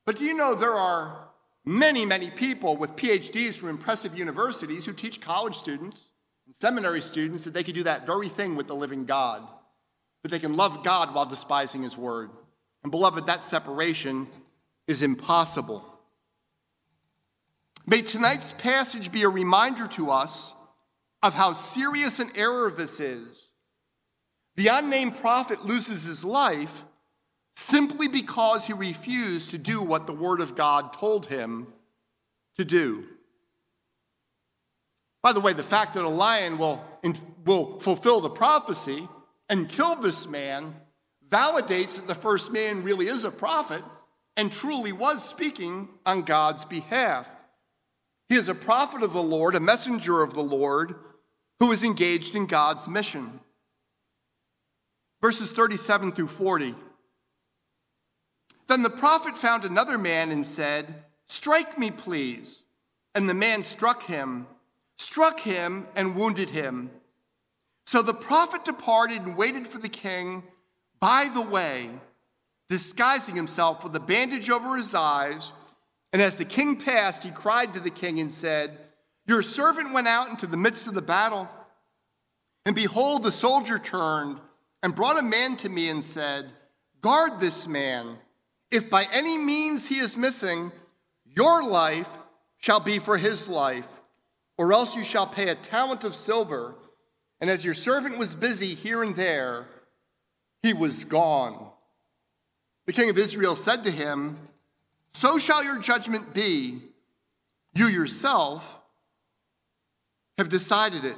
But 0.04 0.16
do 0.16 0.24
you 0.24 0.34
know 0.34 0.56
there 0.56 0.74
are 0.74 1.28
many, 1.64 2.04
many 2.04 2.28
people 2.28 2.76
with 2.76 2.96
PhDs 2.96 3.54
from 3.54 3.68
impressive 3.68 4.18
universities 4.18 4.84
who 4.84 4.94
teach 4.94 5.20
college 5.20 5.54
students 5.54 6.06
and 6.46 6.56
seminary 6.60 7.02
students 7.02 7.44
that 7.44 7.54
they 7.54 7.62
could 7.62 7.76
do 7.76 7.84
that 7.84 8.04
very 8.04 8.28
thing 8.28 8.56
with 8.56 8.66
the 8.66 8.74
living 8.74 9.04
God, 9.04 9.46
that 10.24 10.32
they 10.32 10.40
can 10.40 10.56
love 10.56 10.82
God 10.82 11.14
while 11.14 11.26
despising 11.26 11.84
his 11.84 11.96
word. 11.96 12.30
And 12.82 12.90
beloved, 12.90 13.26
that 13.26 13.44
separation 13.44 14.26
is 14.88 15.02
impossible. 15.02 15.84
May 17.86 18.02
tonight's 18.02 18.56
passage 18.58 19.12
be 19.12 19.22
a 19.22 19.28
reminder 19.28 19.86
to 19.86 20.10
us 20.10 20.52
of 21.22 21.32
how 21.32 21.52
serious 21.52 22.18
an 22.18 22.32
error 22.34 22.72
this 22.72 22.98
is. 22.98 23.51
The 24.56 24.68
unnamed 24.68 25.16
prophet 25.16 25.64
loses 25.64 26.04
his 26.04 26.24
life 26.24 26.84
simply 27.56 28.08
because 28.08 28.66
he 28.66 28.72
refused 28.72 29.50
to 29.50 29.58
do 29.58 29.80
what 29.80 30.06
the 30.06 30.12
Word 30.12 30.40
of 30.40 30.54
God 30.54 30.92
told 30.92 31.26
him 31.26 31.66
to 32.56 32.64
do. 32.64 33.04
By 35.22 35.32
the 35.32 35.40
way, 35.40 35.52
the 35.52 35.62
fact 35.62 35.94
that 35.94 36.04
a 36.04 36.08
lion 36.08 36.58
will, 36.58 36.84
will 37.44 37.78
fulfill 37.80 38.20
the 38.20 38.30
prophecy 38.30 39.08
and 39.48 39.68
kill 39.68 39.96
this 39.96 40.26
man 40.26 40.74
validates 41.28 41.96
that 41.96 42.06
the 42.08 42.14
first 42.14 42.52
man 42.52 42.82
really 42.82 43.06
is 43.06 43.24
a 43.24 43.30
prophet 43.30 43.82
and 44.36 44.52
truly 44.52 44.92
was 44.92 45.26
speaking 45.26 45.88
on 46.04 46.22
God's 46.22 46.64
behalf. 46.64 47.28
He 48.28 48.36
is 48.36 48.48
a 48.48 48.54
prophet 48.54 49.02
of 49.02 49.12
the 49.12 49.22
Lord, 49.22 49.54
a 49.54 49.60
messenger 49.60 50.22
of 50.22 50.34
the 50.34 50.42
Lord, 50.42 50.94
who 51.60 51.70
is 51.70 51.84
engaged 51.84 52.34
in 52.34 52.46
God's 52.46 52.88
mission. 52.88 53.40
Verses 55.22 55.50
37 55.52 56.12
through 56.12 56.28
40. 56.28 56.74
Then 58.66 58.82
the 58.82 58.90
prophet 58.90 59.38
found 59.38 59.64
another 59.64 59.96
man 59.96 60.30
and 60.30 60.46
said, 60.46 61.04
Strike 61.28 61.78
me, 61.78 61.90
please. 61.90 62.64
And 63.14 63.28
the 63.28 63.34
man 63.34 63.62
struck 63.62 64.04
him, 64.04 64.46
struck 64.98 65.40
him, 65.40 65.86
and 65.96 66.16
wounded 66.16 66.50
him. 66.50 66.90
So 67.86 68.02
the 68.02 68.14
prophet 68.14 68.64
departed 68.64 69.22
and 69.22 69.36
waited 69.36 69.66
for 69.66 69.78
the 69.78 69.88
king 69.88 70.42
by 71.00 71.28
the 71.32 71.42
way, 71.42 71.90
disguising 72.68 73.34
himself 73.34 73.82
with 73.82 73.96
a 73.96 74.00
bandage 74.00 74.50
over 74.50 74.76
his 74.76 74.94
eyes 74.94 75.52
and 76.12 76.20
as 76.20 76.36
the 76.36 76.44
king 76.44 76.76
passed, 76.76 77.22
he 77.22 77.30
cried 77.30 77.72
to 77.74 77.80
the 77.80 77.90
king 77.90 78.20
and 78.20 78.30
said, 78.30 78.78
Your 79.26 79.42
servant 79.42 79.94
went 79.94 80.08
out 80.08 80.28
into 80.28 80.46
the 80.46 80.56
midst 80.56 80.86
of 80.86 80.94
the 80.94 81.02
battle. 81.02 81.48
And 82.66 82.76
behold, 82.76 83.22
the 83.22 83.30
soldier 83.30 83.78
turned 83.78 84.38
and 84.82 84.94
brought 84.94 85.18
a 85.18 85.22
man 85.22 85.56
to 85.58 85.68
me 85.68 85.88
and 85.88 86.04
said, 86.04 86.50
Guard 87.00 87.40
this 87.40 87.66
man. 87.66 88.18
If 88.70 88.88
by 88.88 89.06
any 89.12 89.36
means 89.36 89.88
he 89.88 89.98
is 89.98 90.16
missing, 90.16 90.72
your 91.24 91.62
life 91.62 92.08
shall 92.58 92.80
be 92.80 92.98
for 92.98 93.18
his 93.18 93.48
life, 93.48 93.88
or 94.56 94.72
else 94.72 94.96
you 94.96 95.04
shall 95.04 95.26
pay 95.26 95.48
a 95.48 95.54
talent 95.54 96.04
of 96.04 96.14
silver. 96.14 96.74
And 97.40 97.50
as 97.50 97.64
your 97.64 97.74
servant 97.74 98.18
was 98.18 98.34
busy 98.34 98.74
here 98.74 99.02
and 99.02 99.16
there, 99.16 99.66
he 100.62 100.72
was 100.72 101.04
gone. 101.04 101.68
The 102.86 102.92
king 102.92 103.10
of 103.10 103.18
Israel 103.18 103.56
said 103.56 103.84
to 103.84 103.90
him, 103.90 104.38
so 105.14 105.38
shall 105.38 105.62
your 105.62 105.78
judgment 105.78 106.34
be. 106.34 106.82
You 107.74 107.88
yourself 107.88 108.78
have 110.38 110.48
decided 110.48 111.04
it. 111.04 111.16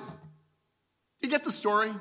You 1.20 1.29
get 1.29 1.44
the 1.44 1.53
story? 1.53 1.92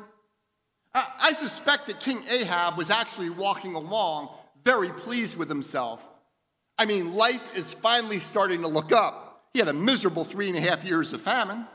Uh, 0.94 1.06
I 1.20 1.34
suspect 1.34 1.88
that 1.88 2.00
King 2.00 2.24
Ahab 2.30 2.78
was 2.78 2.90
actually 2.90 3.30
walking 3.30 3.76
along 3.76 4.30
very 4.64 4.90
pleased 4.90 5.36
with 5.36 5.50
himself. 5.50 6.04
I 6.78 6.86
mean, 6.86 7.16
life 7.16 7.56
is 7.56 7.74
finally 7.74 8.20
starting 8.20 8.62
to 8.62 8.68
look 8.68 8.92
up. 8.92 9.48
He 9.54 9.60
had 9.60 9.68
a 9.68 9.74
miserable 9.74 10.24
three 10.24 10.50
and 10.50 10.58
a 10.58 10.62
half 10.62 10.84
years 10.84 11.14
of 11.14 11.22
famine, 11.22 11.68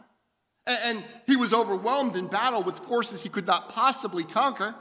and 0.66 1.04
he 1.26 1.36
was 1.36 1.52
overwhelmed 1.52 2.16
in 2.16 2.26
battle 2.26 2.62
with 2.62 2.78
forces 2.80 3.20
he 3.20 3.28
could 3.28 3.46
not 3.46 3.70
possibly 3.70 4.24
conquer. 4.24 4.74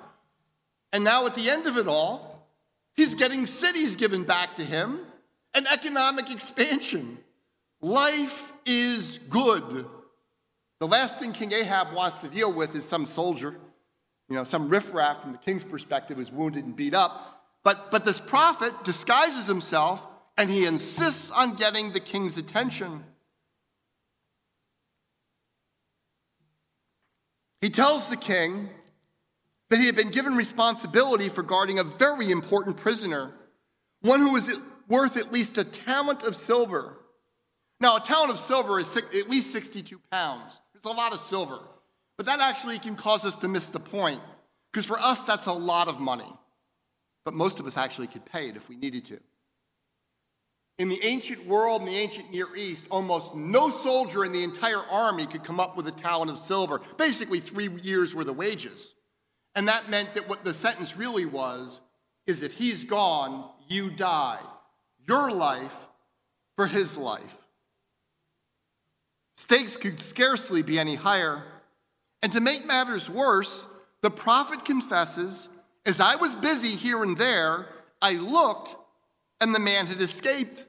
And 0.92 1.04
now, 1.04 1.26
at 1.26 1.36
the 1.36 1.50
end 1.50 1.68
of 1.68 1.78
it 1.78 1.88
all, 1.88 2.48
he's 2.96 3.14
getting 3.14 3.46
cities 3.46 3.96
given 3.96 4.24
back 4.24 4.56
to 4.56 4.64
him 4.64 5.02
and 5.54 5.68
economic 5.68 6.32
expansion. 6.32 7.18
Life 7.82 8.54
is 8.66 9.20
good. 9.30 9.86
The 10.80 10.88
last 10.88 11.20
thing 11.20 11.34
King 11.34 11.54
Ahab 11.54 11.94
wants 11.94 12.22
to 12.22 12.28
deal 12.28 12.52
with 12.52 12.76
is 12.76 12.86
some 12.86 13.06
soldier, 13.06 13.56
you 14.30 14.36
know, 14.36 14.44
some 14.44 14.70
riffraff 14.70 15.22
from 15.22 15.32
the 15.32 15.38
king's 15.38 15.64
perspective 15.64 16.20
is 16.20 16.32
wounded 16.32 16.66
and 16.66 16.76
beat 16.76 16.94
up. 16.94 17.44
But, 17.64 17.92
but 17.92 18.06
this 18.06 18.20
prophet 18.20 18.74
disguises 18.84 19.48
himself 19.48 20.06
and 20.38 20.50
he 20.50 20.66
insists 20.66 21.32
on 21.32 21.56
getting 21.56 21.92
the 21.92 22.00
king's 22.00 22.38
attention. 22.38 23.04
He 27.62 27.70
tells 27.70 28.10
the 28.10 28.18
king 28.18 28.70
that 29.70 29.80
he 29.80 29.86
had 29.86 29.96
been 29.96 30.12
given 30.12 30.36
responsibility 30.36 31.30
for 31.30 31.44
guarding 31.44 31.80
a 31.80 31.84
very 31.84 32.32
important 32.32 32.78
prisoner, 32.78 33.34
one 34.02 34.20
who 34.20 34.34
was 34.34 34.58
worth 34.88 35.18
at 35.18 35.32
least 35.32 35.58
a 35.58 35.64
talent 35.64 36.24
of 36.24 36.36
silver. 36.36 36.98
Now, 37.80 37.98
a 37.98 38.00
talent 38.00 38.32
of 38.32 38.40
silver 38.40 38.80
is 38.80 38.96
at 38.96 39.30
least 39.30 39.52
62 39.52 40.00
pounds. 40.12 40.60
It's 40.76 40.86
a 40.86 40.90
lot 40.90 41.14
of 41.14 41.20
silver. 41.20 41.60
But 42.18 42.26
that 42.26 42.40
actually 42.40 42.80
can 42.80 42.96
cause 42.96 43.24
us 43.24 43.38
to 43.38 43.48
miss 43.48 43.70
the 43.70 43.80
point, 43.80 44.22
because 44.72 44.86
for 44.86 45.00
us, 45.00 45.24
that's 45.24 45.46
a 45.46 45.54
lot 45.54 45.88
of 45.88 46.00
money. 46.00 46.32
But 47.24 47.36
most 47.36 47.60
of 47.60 47.66
us 47.68 47.78
actually 47.78 48.08
could 48.08 48.26
pay 48.26 48.50
it 48.50 48.56
if 48.56 48.68
we 48.68 48.76
needed 48.76 49.06
to. 49.06 49.20
In 50.80 50.90
the 50.90 51.04
ancient 51.04 51.46
world, 51.48 51.82
in 51.82 51.88
the 51.88 51.96
ancient 51.96 52.32
Near 52.32 52.56
East, 52.56 52.84
almost 52.92 53.36
no 53.36 53.70
soldier 53.70 54.24
in 54.24 54.32
the 54.32 54.44
entire 54.44 54.84
army 54.92 55.26
could 55.26 55.44
come 55.44 55.60
up 55.60 55.76
with 55.76 55.88
a 55.88 55.92
talent 55.92 56.30
of 56.32 56.38
silver, 56.38 56.82
basically 56.98 57.40
three 57.40 57.70
years' 57.82 58.14
worth 58.14 58.28
of 58.28 58.38
wages. 58.38 58.94
And 59.56 59.68
that 59.68 59.90
meant 59.90 60.14
that 60.14 60.30
what 60.30 60.44
the 60.44 60.54
sentence 60.54 60.96
really 60.96 61.26
was 61.26 61.82
is 62.28 62.44
if 62.44 62.54
he's 62.54 62.84
gone, 62.84 63.50
you 63.68 63.90
die. 63.90 64.40
Your 65.08 65.32
life 65.32 65.76
for 66.56 66.68
his 66.68 66.98
life. 66.98 67.38
Stakes 69.36 69.78
could 69.78 70.00
scarcely 70.00 70.62
be 70.62 70.78
any 70.78 70.96
higher. 70.96 71.44
And 72.22 72.32
to 72.32 72.42
make 72.42 72.66
matters 72.66 73.10
worse, 73.10 73.68
the 74.02 74.10
prophet 74.10 74.66
confesses, 74.66 75.50
as 75.86 76.00
I 76.00 76.16
was 76.16 76.36
busy 76.36 76.76
here 76.76 77.04
and 77.04 77.18
there, 77.18 77.68
I 78.02 78.14
looked 78.14 78.76
and 79.40 79.54
the 79.54 79.60
man 79.60 79.88
had 79.88 80.02
escaped. 80.02 80.66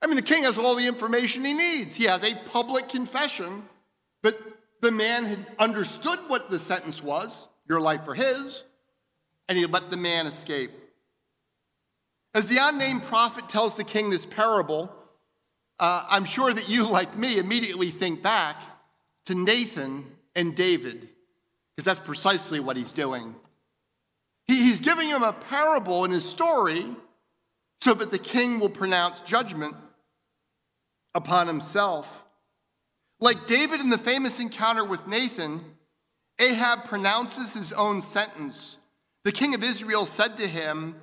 I 0.00 0.06
mean, 0.06 0.16
the 0.16 0.22
king 0.22 0.44
has 0.44 0.58
all 0.58 0.76
the 0.76 0.86
information 0.86 1.44
he 1.44 1.52
needs. 1.52 1.94
He 1.94 2.04
has 2.04 2.22
a 2.22 2.34
public 2.34 2.88
confession, 2.88 3.64
but 4.22 4.40
the 4.80 4.92
man 4.92 5.24
had 5.24 5.46
understood 5.58 6.18
what 6.28 6.50
the 6.50 6.58
sentence 6.58 7.02
was 7.02 7.48
your 7.68 7.80
life 7.80 8.04
for 8.04 8.14
his, 8.14 8.64
and 9.48 9.58
he 9.58 9.66
let 9.66 9.90
the 9.90 9.96
man 9.96 10.26
escape. 10.26 10.70
As 12.34 12.46
the 12.46 12.58
unnamed 12.60 13.02
prophet 13.02 13.48
tells 13.48 13.74
the 13.74 13.84
king 13.84 14.10
this 14.10 14.24
parable, 14.24 14.92
uh, 15.80 16.06
I'm 16.08 16.24
sure 16.24 16.52
that 16.52 16.68
you, 16.68 16.88
like 16.88 17.16
me, 17.16 17.38
immediately 17.38 17.90
think 17.90 18.22
back 18.22 18.56
to 19.26 19.34
Nathan 19.34 20.06
and 20.38 20.54
David, 20.54 21.08
because 21.74 21.84
that's 21.84 21.98
precisely 21.98 22.60
what 22.60 22.76
he's 22.76 22.92
doing. 22.92 23.34
He, 24.46 24.62
he's 24.62 24.80
giving 24.80 25.08
him 25.08 25.24
a 25.24 25.32
parable 25.32 26.04
in 26.04 26.12
his 26.12 26.24
story 26.24 26.86
so 27.82 27.92
that 27.94 28.12
the 28.12 28.20
king 28.20 28.60
will 28.60 28.70
pronounce 28.70 29.18
judgment 29.20 29.74
upon 31.12 31.48
himself. 31.48 32.22
Like 33.18 33.48
David 33.48 33.80
in 33.80 33.90
the 33.90 33.98
famous 33.98 34.38
encounter 34.38 34.84
with 34.84 35.08
Nathan, 35.08 35.60
Ahab 36.38 36.84
pronounces 36.84 37.52
his 37.52 37.72
own 37.72 38.00
sentence. 38.00 38.78
The 39.24 39.32
king 39.32 39.56
of 39.56 39.64
Israel 39.64 40.06
said 40.06 40.36
to 40.36 40.46
him, 40.46 40.94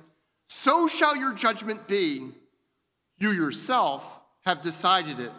So 0.48 0.88
shall 0.88 1.14
your 1.14 1.34
judgment 1.34 1.86
be. 1.86 2.30
You 3.18 3.32
yourself 3.32 4.02
have 4.46 4.62
decided 4.62 5.20
it. 5.20 5.32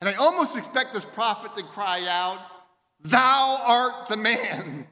And 0.00 0.08
I 0.08 0.14
almost 0.14 0.56
expect 0.56 0.94
this 0.94 1.04
prophet 1.04 1.54
to 1.56 1.62
cry 1.64 2.06
out, 2.08 2.38
Thou 3.00 3.62
art 3.64 4.08
the 4.08 4.16
man. 4.16 4.86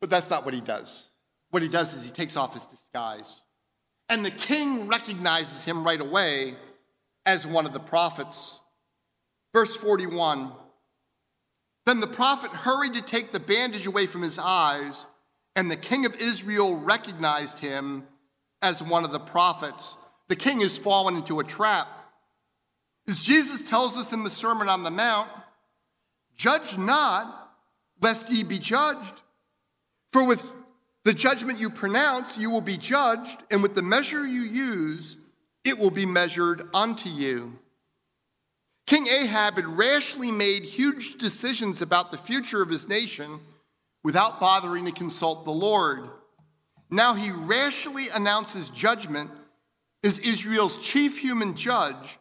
But 0.00 0.10
that's 0.10 0.30
not 0.30 0.44
what 0.44 0.54
he 0.54 0.60
does. 0.60 1.08
What 1.50 1.62
he 1.62 1.68
does 1.68 1.94
is 1.94 2.04
he 2.04 2.10
takes 2.10 2.36
off 2.36 2.54
his 2.54 2.64
disguise. 2.66 3.42
And 4.08 4.24
the 4.24 4.30
king 4.30 4.86
recognizes 4.86 5.62
him 5.62 5.84
right 5.84 6.00
away 6.00 6.56
as 7.24 7.46
one 7.46 7.66
of 7.66 7.72
the 7.72 7.80
prophets. 7.80 8.60
Verse 9.52 9.74
41 9.76 10.52
Then 11.86 12.00
the 12.00 12.06
prophet 12.06 12.50
hurried 12.50 12.94
to 12.94 13.02
take 13.02 13.32
the 13.32 13.40
bandage 13.40 13.86
away 13.86 14.06
from 14.06 14.22
his 14.22 14.38
eyes, 14.38 15.06
and 15.56 15.70
the 15.70 15.76
king 15.76 16.04
of 16.06 16.16
Israel 16.16 16.76
recognized 16.76 17.60
him 17.60 18.04
as 18.60 18.82
one 18.82 19.04
of 19.04 19.12
the 19.12 19.20
prophets. 19.20 19.96
The 20.28 20.36
king 20.36 20.60
has 20.60 20.76
fallen 20.76 21.16
into 21.16 21.40
a 21.40 21.44
trap. 21.44 21.88
As 23.08 23.18
Jesus 23.18 23.62
tells 23.62 23.96
us 23.96 24.12
in 24.12 24.24
the 24.24 24.30
Sermon 24.30 24.68
on 24.68 24.82
the 24.82 24.90
Mount, 24.90 25.28
judge 26.36 26.76
not, 26.76 27.52
lest 28.00 28.30
ye 28.30 28.42
be 28.42 28.58
judged. 28.58 29.22
For 30.12 30.24
with 30.24 30.44
the 31.04 31.12
judgment 31.12 31.60
you 31.60 31.70
pronounce, 31.70 32.38
you 32.38 32.50
will 32.50 32.60
be 32.60 32.76
judged, 32.76 33.42
and 33.50 33.62
with 33.62 33.74
the 33.74 33.82
measure 33.82 34.26
you 34.26 34.42
use, 34.42 35.16
it 35.64 35.78
will 35.78 35.90
be 35.90 36.06
measured 36.06 36.68
unto 36.74 37.08
you. 37.08 37.58
King 38.86 39.06
Ahab 39.06 39.54
had 39.54 39.66
rashly 39.66 40.30
made 40.30 40.64
huge 40.64 41.16
decisions 41.16 41.80
about 41.80 42.10
the 42.10 42.18
future 42.18 42.60
of 42.60 42.68
his 42.68 42.86
nation 42.86 43.40
without 44.02 44.40
bothering 44.40 44.84
to 44.84 44.92
consult 44.92 45.44
the 45.44 45.50
Lord. 45.50 46.10
Now 46.90 47.14
he 47.14 47.30
rashly 47.30 48.08
announces 48.14 48.68
judgment 48.68 49.30
as 50.02 50.18
Israel's 50.18 50.76
chief 50.78 51.18
human 51.18 51.56
judge, 51.56 52.18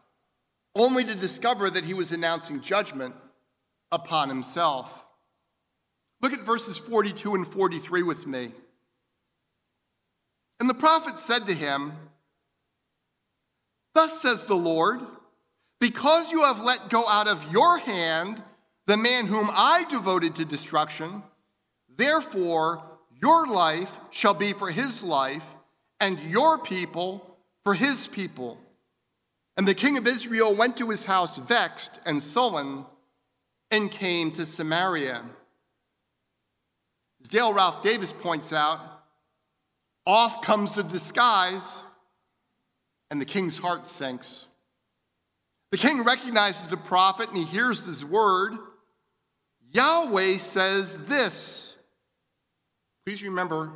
only 0.73 1.03
to 1.03 1.15
discover 1.15 1.69
that 1.69 1.83
he 1.83 1.93
was 1.93 2.13
announcing 2.13 2.61
judgment 2.61 3.13
upon 3.93 4.27
himself. 4.27 5.05
Look 6.21 6.33
at 6.33 6.41
verses 6.41 6.77
42 6.77 7.35
and 7.35 7.47
43 7.47 8.01
with 8.01 8.25
me. 8.25 8.51
And 10.59 10.69
the 10.69 10.73
prophet 10.73 11.19
said 11.19 11.45
to 11.45 11.53
him, 11.53 11.93
Thus 13.93 14.21
says 14.21 14.45
the 14.45 14.55
Lord, 14.55 14.99
because 15.79 16.31
you 16.31 16.43
have 16.43 16.63
let 16.63 16.89
go 16.89 17.07
out 17.07 17.27
of 17.27 17.51
your 17.51 17.77
hand 17.77 18.41
the 18.87 18.97
man 18.97 19.27
whom 19.27 19.49
I 19.51 19.85
devoted 19.89 20.35
to 20.35 20.45
destruction, 20.45 21.23
therefore 21.95 22.83
your 23.21 23.47
life 23.47 23.97
shall 24.09 24.33
be 24.33 24.53
for 24.53 24.71
his 24.71 25.03
life, 25.03 25.55
and 25.99 26.19
your 26.19 26.57
people 26.57 27.37
for 27.63 27.73
his 27.73 28.07
people. 28.07 28.57
And 29.55 29.67
the 29.67 29.75
king 29.75 29.97
of 29.97 30.07
Israel 30.07 30.53
went 30.53 30.77
to 30.77 30.89
his 30.89 31.05
house 31.05 31.37
vexed 31.37 31.99
and 32.05 32.21
sullen 32.21 32.85
and 33.71 33.89
came 33.89 34.31
to 34.33 34.45
Samaria. 34.45 35.23
As 37.21 37.27
Dale 37.27 37.53
Ralph 37.53 37.81
Davis 37.81 38.13
points 38.13 38.51
out, 38.51 38.79
off 40.05 40.41
comes 40.41 40.75
the 40.75 40.83
disguise 40.83 41.83
and 43.09 43.21
the 43.21 43.25
king's 43.25 43.57
heart 43.57 43.87
sinks. 43.87 44.47
The 45.71 45.77
king 45.77 46.03
recognizes 46.03 46.67
the 46.67 46.77
prophet 46.77 47.29
and 47.29 47.37
he 47.37 47.45
hears 47.45 47.85
his 47.85 48.03
word. 48.03 48.53
Yahweh 49.71 50.37
says 50.37 50.97
this. 51.05 51.75
Please 53.05 53.23
remember, 53.23 53.71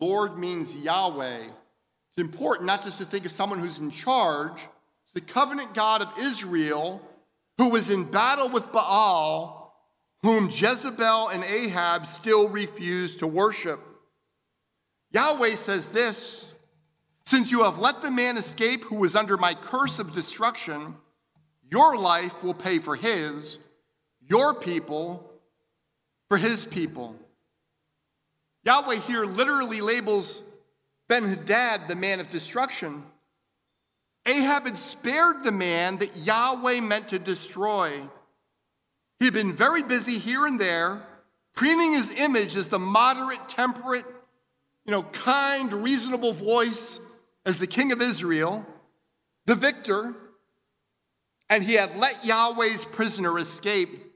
Lord 0.00 0.38
means 0.38 0.74
Yahweh. 0.74 1.44
It's 1.44 2.18
important 2.18 2.66
not 2.66 2.82
just 2.82 2.98
to 2.98 3.04
think 3.04 3.26
of 3.26 3.32
someone 3.32 3.58
who's 3.58 3.78
in 3.78 3.90
charge, 3.90 4.60
it's 5.04 5.12
the 5.14 5.20
covenant 5.20 5.74
God 5.74 6.02
of 6.02 6.18
Israel 6.18 7.00
who 7.58 7.68
was 7.68 7.90
in 7.90 8.04
battle 8.04 8.48
with 8.48 8.72
Baal, 8.72 9.74
whom 10.22 10.48
Jezebel 10.50 11.28
and 11.28 11.44
Ahab 11.44 12.06
still 12.06 12.48
refused 12.48 13.18
to 13.20 13.26
worship. 13.26 13.80
Yahweh 15.12 15.56
says 15.56 15.88
this 15.88 16.52
since 17.24 17.50
you 17.50 17.62
have 17.62 17.78
let 17.78 18.02
the 18.02 18.10
man 18.10 18.36
escape 18.36 18.84
who 18.84 18.96
was 18.96 19.14
under 19.14 19.36
my 19.36 19.54
curse 19.54 19.98
of 19.98 20.12
destruction, 20.12 20.96
your 21.70 21.96
life 21.96 22.42
will 22.42 22.54
pay 22.54 22.78
for 22.78 22.96
his, 22.96 23.58
your 24.28 24.54
people 24.54 25.30
for 26.28 26.36
his 26.36 26.66
people. 26.66 27.16
Yahweh 28.64 28.96
here 28.96 29.24
literally 29.24 29.80
labels 29.80 30.40
Ben 31.08 31.24
Hadad 31.24 31.88
the 31.88 31.96
man 31.96 32.20
of 32.20 32.30
destruction. 32.30 33.02
Ahab 34.26 34.64
had 34.64 34.78
spared 34.78 35.42
the 35.42 35.52
man 35.52 35.98
that 35.98 36.16
Yahweh 36.16 36.80
meant 36.80 37.08
to 37.08 37.18
destroy. 37.18 38.08
He 39.18 39.24
had 39.24 39.34
been 39.34 39.52
very 39.52 39.82
busy 39.82 40.18
here 40.18 40.46
and 40.46 40.60
there, 40.60 41.02
preening 41.54 41.92
his 41.92 42.12
image 42.12 42.56
as 42.56 42.68
the 42.68 42.78
moderate, 42.78 43.48
temperate, 43.48 44.06
you 44.84 44.90
know, 44.90 45.02
kind, 45.02 45.72
reasonable 45.72 46.32
voice 46.32 47.00
as 47.44 47.58
the 47.58 47.66
king 47.66 47.92
of 47.92 48.00
Israel, 48.00 48.64
the 49.46 49.54
victor, 49.54 50.14
and 51.50 51.64
he 51.64 51.74
had 51.74 51.96
let 51.96 52.24
Yahweh's 52.24 52.84
prisoner 52.84 53.38
escape. 53.38 54.12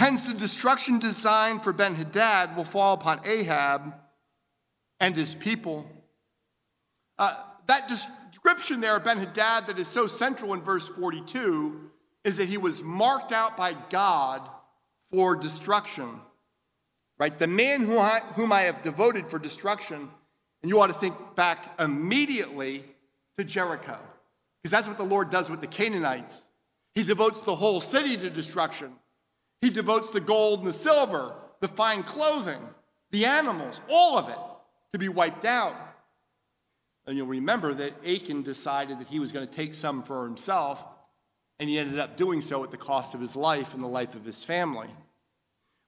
Hence, 0.00 0.26
the 0.26 0.34
destruction 0.34 0.98
designed 0.98 1.62
for 1.62 1.72
Ben 1.72 1.94
Hadad 1.94 2.56
will 2.56 2.64
fall 2.64 2.94
upon 2.94 3.20
Ahab 3.24 3.94
and 4.98 5.14
his 5.14 5.34
people. 5.34 5.86
Uh, 7.18 7.36
that 7.66 7.88
description 8.44 8.82
there 8.82 8.96
of 8.96 9.04
Ben 9.04 9.18
Hadad 9.18 9.66
that 9.68 9.78
is 9.78 9.88
so 9.88 10.06
central 10.06 10.52
in 10.52 10.60
verse 10.60 10.86
42 10.86 11.90
is 12.24 12.36
that 12.36 12.46
he 12.46 12.58
was 12.58 12.82
marked 12.82 13.32
out 13.32 13.56
by 13.56 13.74
God 13.88 14.42
for 15.10 15.34
destruction. 15.34 16.20
Right? 17.18 17.38
The 17.38 17.46
man 17.46 17.84
whom 17.86 17.98
I, 17.98 18.20
whom 18.36 18.52
I 18.52 18.62
have 18.62 18.82
devoted 18.82 19.28
for 19.28 19.38
destruction 19.38 20.10
and 20.62 20.70
you 20.70 20.78
ought 20.80 20.88
to 20.88 20.94
think 20.94 21.14
back 21.34 21.74
immediately 21.78 22.84
to 23.38 23.44
Jericho, 23.44 23.98
because 24.62 24.70
that's 24.70 24.86
what 24.86 24.98
the 24.98 25.04
Lord 25.04 25.30
does 25.30 25.48
with 25.48 25.60
the 25.60 25.66
Canaanites. 25.66 26.44
He 26.94 27.02
devotes 27.02 27.40
the 27.42 27.56
whole 27.56 27.80
city 27.80 28.16
to 28.16 28.30
destruction. 28.30 28.92
He 29.62 29.70
devotes 29.70 30.10
the 30.10 30.20
gold 30.20 30.60
and 30.60 30.68
the 30.68 30.72
silver, 30.72 31.32
the 31.60 31.68
fine 31.68 32.02
clothing, 32.02 32.60
the 33.10 33.24
animals, 33.24 33.80
all 33.88 34.18
of 34.18 34.28
it 34.28 34.38
to 34.92 34.98
be 34.98 35.08
wiped 35.08 35.44
out. 35.44 35.74
And 37.06 37.16
you'll 37.16 37.26
remember 37.26 37.74
that 37.74 37.92
Achan 38.06 38.42
decided 38.42 38.98
that 38.98 39.08
he 39.08 39.18
was 39.18 39.32
going 39.32 39.46
to 39.46 39.54
take 39.54 39.74
some 39.74 40.02
for 40.02 40.24
himself. 40.24 40.82
and 41.60 41.68
he 41.68 41.78
ended 41.78 42.00
up 42.00 42.16
doing 42.16 42.42
so 42.42 42.64
at 42.64 42.70
the 42.70 42.76
cost 42.76 43.14
of 43.14 43.20
his 43.20 43.36
life 43.36 43.74
and 43.74 43.82
the 43.82 43.88
life 43.88 44.14
of 44.14 44.24
his 44.24 44.42
family. 44.42 44.88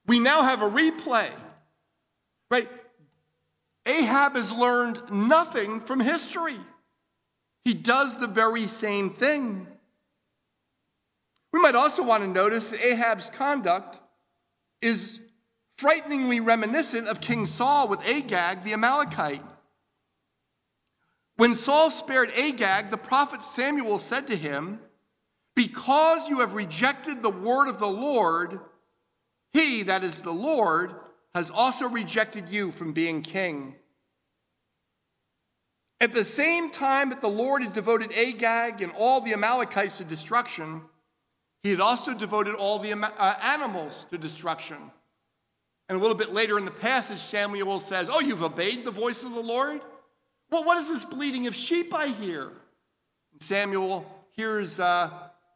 We 0.07 0.21
now 0.21 0.43
have 0.43 0.63
a 0.63 0.71
replay, 0.71 1.29
right? 2.51 2.69
Ahab 3.85 4.37
has 4.37 4.53
learned 4.53 5.01
nothing 5.11 5.81
from 5.81 5.99
history. 6.01 6.59
He 7.65 7.75
does 7.75 8.19
the 8.19 8.29
very 8.29 8.67
same 8.69 9.11
thing. 9.11 9.67
We 11.53 11.61
might 11.61 11.75
also 11.75 12.05
want 12.05 12.23
to 12.23 12.29
notice 12.29 12.69
that 12.69 12.81
Ahab's 12.85 13.31
conduct 13.31 13.99
is 14.81 15.19
frighteningly 15.79 16.39
reminiscent 16.41 17.09
of 17.09 17.21
King 17.21 17.47
Saul 17.47 17.89
with 17.89 18.07
Agag 18.07 18.63
the 18.63 18.73
Amalekite. 18.73 19.43
When 21.37 21.55
Saul 21.55 21.91
spared 21.91 22.31
Agag, 22.31 22.91
the 22.91 22.97
prophet 22.97 23.43
Samuel 23.43 23.99
said 23.99 24.27
to 24.29 24.37
him, 24.37 24.81
Because 25.55 26.29
you 26.29 26.41
have 26.41 26.55
rejected 26.55 27.23
the 27.23 27.31
word 27.31 27.69
of 27.69 27.79
the 27.79 27.87
Lord, 27.87 28.59
he, 29.53 29.83
that 29.83 30.03
is 30.03 30.21
the 30.21 30.33
Lord, 30.33 30.95
has 31.35 31.51
also 31.51 31.89
rejected 31.89 32.49
you 32.49 32.71
from 32.71 32.93
being 32.93 33.21
king. 33.21 33.75
At 36.01 36.13
the 36.13 36.25
same 36.25 36.71
time 36.71 37.11
that 37.11 37.21
the 37.21 37.29
Lord 37.29 37.63
had 37.63 37.73
devoted 37.73 38.13
Agag 38.13 38.83
and 38.83 38.93
all 38.97 39.21
the 39.21 39.33
Amalekites 39.33 39.99
to 39.99 40.05
destruction, 40.05 40.83
he 41.63 41.71
had 41.71 41.81
also 41.81 42.15
devoted 42.15 42.55
all 42.55 42.79
the 42.79 42.93
uh, 42.93 43.35
animals 43.43 44.07
to 44.11 44.19
destruction. 44.19 44.77
And 45.89 45.99
a 45.99 46.01
little 46.01 46.17
bit 46.17 46.33
later 46.33 46.59
in 46.59 46.65
the 46.65 46.71
passage, 46.71 47.21
Samuel 47.21 47.81
says, 47.81 48.09
Oh, 48.11 48.21
you've 48.21 48.43
obeyed 48.43 48.85
the 48.85 48.91
voice 48.91 49.23
of 49.23 49.35
the 49.35 49.41
Lord? 49.41 49.81
Well, 50.51 50.65
what 50.65 50.79
is 50.79 50.89
this 50.89 51.05
bleating 51.05 51.47
of 51.47 51.55
sheep 51.55 51.95
I 51.95 52.09
hear? 52.09 52.51
And 53.33 53.43
Samuel 53.43 54.07
hears 54.33 54.79
uh, 54.79 55.11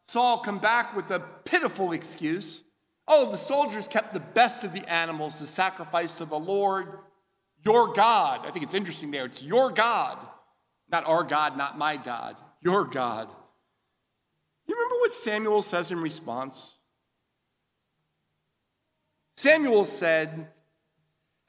Saul 0.07 0.39
come 0.39 0.59
back 0.59 0.95
with 0.95 1.09
a 1.11 1.21
pitiful 1.45 1.93
excuse. 1.93 2.63
Oh, 3.07 3.31
the 3.31 3.37
soldiers 3.37 3.87
kept 3.87 4.13
the 4.13 4.19
best 4.19 4.63
of 4.63 4.73
the 4.73 4.89
animals 4.91 5.35
to 5.35 5.45
sacrifice 5.45 6.11
to 6.13 6.25
the 6.25 6.37
Lord, 6.37 6.99
your 7.63 7.93
God. 7.93 8.45
I 8.45 8.51
think 8.51 8.63
it's 8.63 8.73
interesting 8.73 9.11
there. 9.11 9.25
It's 9.25 9.41
your 9.41 9.71
God, 9.71 10.17
not 10.91 11.05
our 11.07 11.23
God, 11.23 11.57
not 11.57 11.77
my 11.77 11.97
God, 11.97 12.35
your 12.61 12.85
God. 12.85 13.29
You 14.67 14.75
remember 14.75 14.95
what 14.95 15.15
Samuel 15.15 15.61
says 15.61 15.91
in 15.91 15.99
response? 15.99 16.79
Samuel 19.35 19.85
said, 19.85 20.47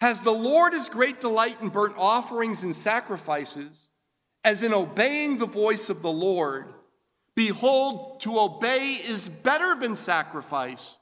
Has 0.02 0.18
the 0.18 0.32
Lord 0.32 0.74
as 0.74 0.88
great 0.88 1.20
delight 1.20 1.58
in 1.60 1.68
burnt 1.68 1.94
offerings 1.96 2.64
and 2.64 2.74
sacrifices 2.74 3.88
as 4.42 4.64
in 4.64 4.74
obeying 4.74 5.38
the 5.38 5.46
voice 5.46 5.90
of 5.90 6.02
the 6.02 6.10
Lord? 6.10 6.74
Behold, 7.36 8.20
to 8.22 8.36
obey 8.40 8.94
is 8.94 9.28
better 9.28 9.76
than 9.78 9.94
sacrifice, 9.94 10.98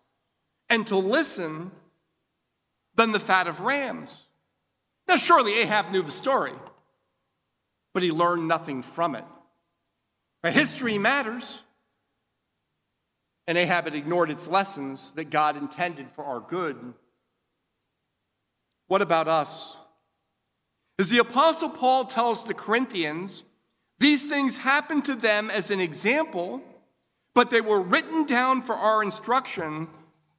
and 0.68 0.86
to 0.88 0.96
listen 0.96 1.70
than 2.94 3.12
the 3.12 3.18
fat 3.18 3.46
of 3.46 3.60
rams. 3.60 4.26
Now, 5.08 5.16
surely 5.16 5.60
Ahab 5.60 5.92
knew 5.92 6.02
the 6.02 6.10
story, 6.10 6.52
but 7.94 8.02
he 8.02 8.12
learned 8.12 8.48
nothing 8.48 8.82
from 8.82 9.14
it. 9.14 9.24
History 10.44 10.98
matters 10.98 11.62
and 13.46 13.56
Ahab 13.56 13.84
had 13.84 13.94
ignored 13.94 14.28
its 14.28 14.46
lessons 14.46 15.10
that 15.12 15.30
God 15.30 15.56
intended 15.56 16.10
for 16.14 16.22
our 16.22 16.40
good. 16.40 16.92
What 18.90 19.02
about 19.02 19.28
us? 19.28 19.76
As 20.98 21.10
the 21.10 21.18
Apostle 21.18 21.68
Paul 21.68 22.06
tells 22.06 22.42
the 22.42 22.54
Corinthians, 22.54 23.44
these 24.00 24.26
things 24.26 24.56
happened 24.56 25.04
to 25.04 25.14
them 25.14 25.48
as 25.48 25.70
an 25.70 25.80
example, 25.80 26.60
but 27.32 27.52
they 27.52 27.60
were 27.60 27.80
written 27.80 28.26
down 28.26 28.62
for 28.62 28.74
our 28.74 29.00
instruction, 29.00 29.86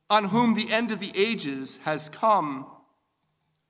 on 0.09 0.25
whom 0.25 0.53
the 0.53 0.69
end 0.69 0.91
of 0.91 0.99
the 0.99 1.13
ages 1.15 1.79
has 1.83 2.09
come. 2.09 2.65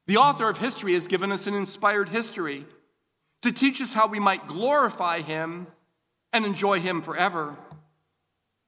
The 0.08 0.18
author 0.18 0.50
of 0.50 0.58
history 0.58 0.96
has 0.96 1.08
given 1.08 1.32
us 1.32 1.46
an 1.46 1.54
inspired 1.54 2.10
history 2.10 2.66
to 3.44 3.52
teach 3.52 3.82
us 3.82 3.94
how 3.94 4.08
we 4.08 4.20
might 4.20 4.48
glorify 4.48 5.22
him 5.22 5.68
and 6.34 6.44
enjoy 6.44 6.80
him 6.80 7.04
forever. 7.04 7.56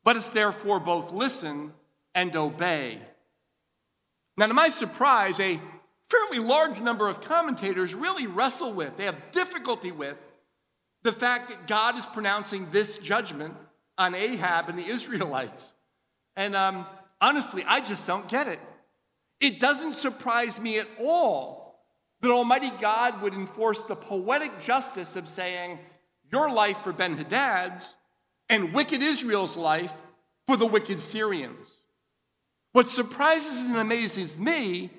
Let 0.05 0.17
us 0.17 0.29
therefore 0.29 0.79
both 0.79 1.11
listen 1.11 1.73
and 2.13 2.35
obey. 2.35 3.01
Now, 4.37 4.45
to 4.45 4.53
my 4.53 4.69
surprise, 4.69 5.39
a 5.39 5.59
fairly 6.09 6.39
large 6.39 6.79
number 6.79 7.07
of 7.07 7.21
commentators 7.21 7.93
really 7.93 8.27
wrestle 8.27 8.73
with, 8.73 8.97
they 8.97 9.05
have 9.05 9.31
difficulty 9.31 9.91
with, 9.91 10.19
the 11.03 11.11
fact 11.11 11.49
that 11.49 11.67
God 11.67 11.97
is 11.97 12.05
pronouncing 12.05 12.67
this 12.71 12.97
judgment 12.97 13.55
on 13.97 14.15
Ahab 14.15 14.69
and 14.69 14.79
the 14.79 14.85
Israelites. 14.87 15.73
And 16.35 16.55
um, 16.55 16.85
honestly, 17.21 17.63
I 17.67 17.81
just 17.81 18.07
don't 18.07 18.27
get 18.27 18.47
it. 18.47 18.59
It 19.39 19.59
doesn't 19.59 19.95
surprise 19.95 20.59
me 20.59 20.79
at 20.79 20.87
all 20.99 21.63
that 22.21 22.31
Almighty 22.31 22.71
God 22.79 23.21
would 23.21 23.33
enforce 23.33 23.81
the 23.81 23.95
poetic 23.95 24.63
justice 24.63 25.15
of 25.17 25.27
saying, 25.27 25.79
Your 26.31 26.49
life 26.49 26.77
for 26.79 26.93
Ben 26.93 27.17
Hadad's 27.17 27.95
and 28.49 28.73
wicked 28.73 29.01
Israel's 29.01 29.57
life 29.57 29.93
for 30.47 30.55
the 30.55 30.65
wicked 30.65 31.01
Syrians. 31.01 31.67
What 32.71 32.87
surprises 32.87 33.69
and 33.69 33.77
amazes 33.77 34.39
me 34.39 34.89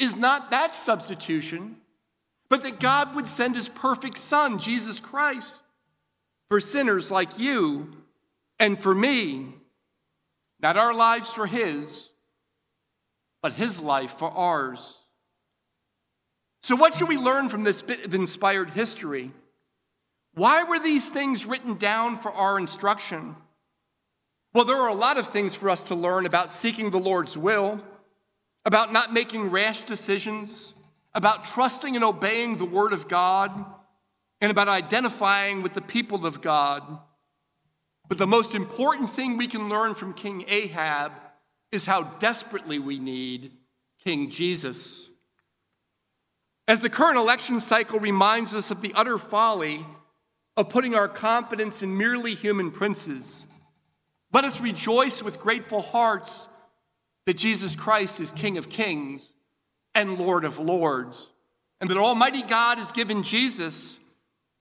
is 0.00 0.16
not 0.16 0.50
that 0.50 0.74
substitution, 0.74 1.76
but 2.48 2.62
that 2.62 2.80
God 2.80 3.14
would 3.14 3.28
send 3.28 3.54
his 3.54 3.68
perfect 3.68 4.16
Son, 4.16 4.58
Jesus 4.58 4.98
Christ, 4.98 5.62
for 6.48 6.58
sinners 6.58 7.10
like 7.10 7.38
you 7.38 7.92
and 8.58 8.78
for 8.78 8.94
me. 8.94 9.54
Not 10.60 10.76
our 10.76 10.94
lives 10.94 11.30
for 11.30 11.46
his, 11.46 12.10
but 13.42 13.52
his 13.52 13.80
life 13.80 14.18
for 14.18 14.30
ours. 14.30 14.98
So, 16.62 16.76
what 16.76 16.94
should 16.94 17.08
we 17.08 17.16
learn 17.16 17.48
from 17.48 17.64
this 17.64 17.82
bit 17.82 18.04
of 18.04 18.14
inspired 18.14 18.70
history? 18.70 19.32
Why 20.34 20.64
were 20.64 20.78
these 20.78 21.08
things 21.08 21.46
written 21.46 21.74
down 21.74 22.16
for 22.16 22.32
our 22.32 22.58
instruction? 22.58 23.36
Well, 24.52 24.64
there 24.64 24.76
are 24.76 24.88
a 24.88 24.94
lot 24.94 25.18
of 25.18 25.28
things 25.28 25.54
for 25.54 25.70
us 25.70 25.82
to 25.84 25.94
learn 25.94 26.26
about 26.26 26.52
seeking 26.52 26.90
the 26.90 26.98
Lord's 26.98 27.38
will, 27.38 27.80
about 28.64 28.92
not 28.92 29.12
making 29.12 29.50
rash 29.50 29.82
decisions, 29.82 30.74
about 31.14 31.44
trusting 31.44 31.96
and 31.96 32.04
obeying 32.04 32.56
the 32.56 32.64
Word 32.64 32.92
of 32.92 33.08
God, 33.08 33.64
and 34.40 34.50
about 34.50 34.68
identifying 34.68 35.62
with 35.62 35.74
the 35.74 35.80
people 35.80 36.26
of 36.26 36.40
God. 36.40 36.82
But 38.08 38.18
the 38.18 38.26
most 38.26 38.54
important 38.54 39.10
thing 39.10 39.36
we 39.36 39.46
can 39.46 39.68
learn 39.68 39.94
from 39.94 40.14
King 40.14 40.44
Ahab 40.48 41.12
is 41.70 41.84
how 41.84 42.02
desperately 42.02 42.78
we 42.78 42.98
need 42.98 43.52
King 44.02 44.30
Jesus. 44.30 45.06
As 46.66 46.80
the 46.80 46.90
current 46.90 47.18
election 47.18 47.60
cycle 47.60 48.00
reminds 48.00 48.54
us 48.54 48.70
of 48.70 48.80
the 48.80 48.92
utter 48.94 49.18
folly 49.18 49.84
of 50.56 50.68
putting 50.68 50.94
our 50.94 51.08
confidence 51.08 51.82
in 51.82 51.96
merely 51.96 52.34
human 52.34 52.70
princes, 52.70 53.46
let 54.32 54.44
us 54.44 54.60
rejoice 54.60 55.22
with 55.22 55.40
grateful 55.40 55.80
hearts 55.80 56.48
that 57.26 57.36
Jesus 57.36 57.76
Christ 57.76 58.20
is 58.20 58.32
King 58.32 58.58
of 58.58 58.68
kings 58.68 59.32
and 59.94 60.18
Lord 60.18 60.44
of 60.44 60.58
lords, 60.58 61.30
and 61.80 61.90
that 61.90 61.96
Almighty 61.96 62.42
God 62.42 62.78
has 62.78 62.92
given 62.92 63.22
Jesus 63.22 63.98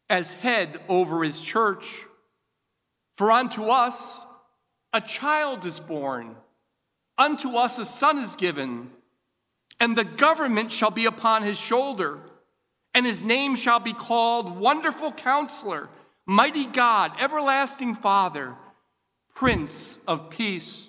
as 0.10 0.32
head 0.32 0.80
over 0.88 1.24
his 1.24 1.39
church. 1.39 2.05
For 3.18 3.32
unto 3.32 3.66
us 3.66 4.24
a 4.93 5.01
child 5.01 5.66
is 5.66 5.80
born, 5.80 6.36
unto 7.18 7.55
us 7.55 7.78
a 7.78 7.86
son 7.86 8.18
is 8.18 8.36
given, 8.36 8.89
and 9.80 9.97
the 9.97 10.03
government 10.03 10.72
shall 10.72 10.91
be 10.91 11.05
upon 11.05 11.43
his 11.43 11.57
shoulder 11.60 12.20
and 12.93 13.05
his 13.05 13.24
name 13.24 13.55
shall 13.55 13.80
be 13.80 13.93
called 13.93 14.60
Wonderful 14.60 15.12
Counselor, 15.12 15.89
Mighty 16.26 16.66
God, 16.66 17.12
Everlasting 17.20 17.95
Father, 17.95 18.55
Prince 19.34 19.99
of 20.07 20.30
Peace. 20.30 20.89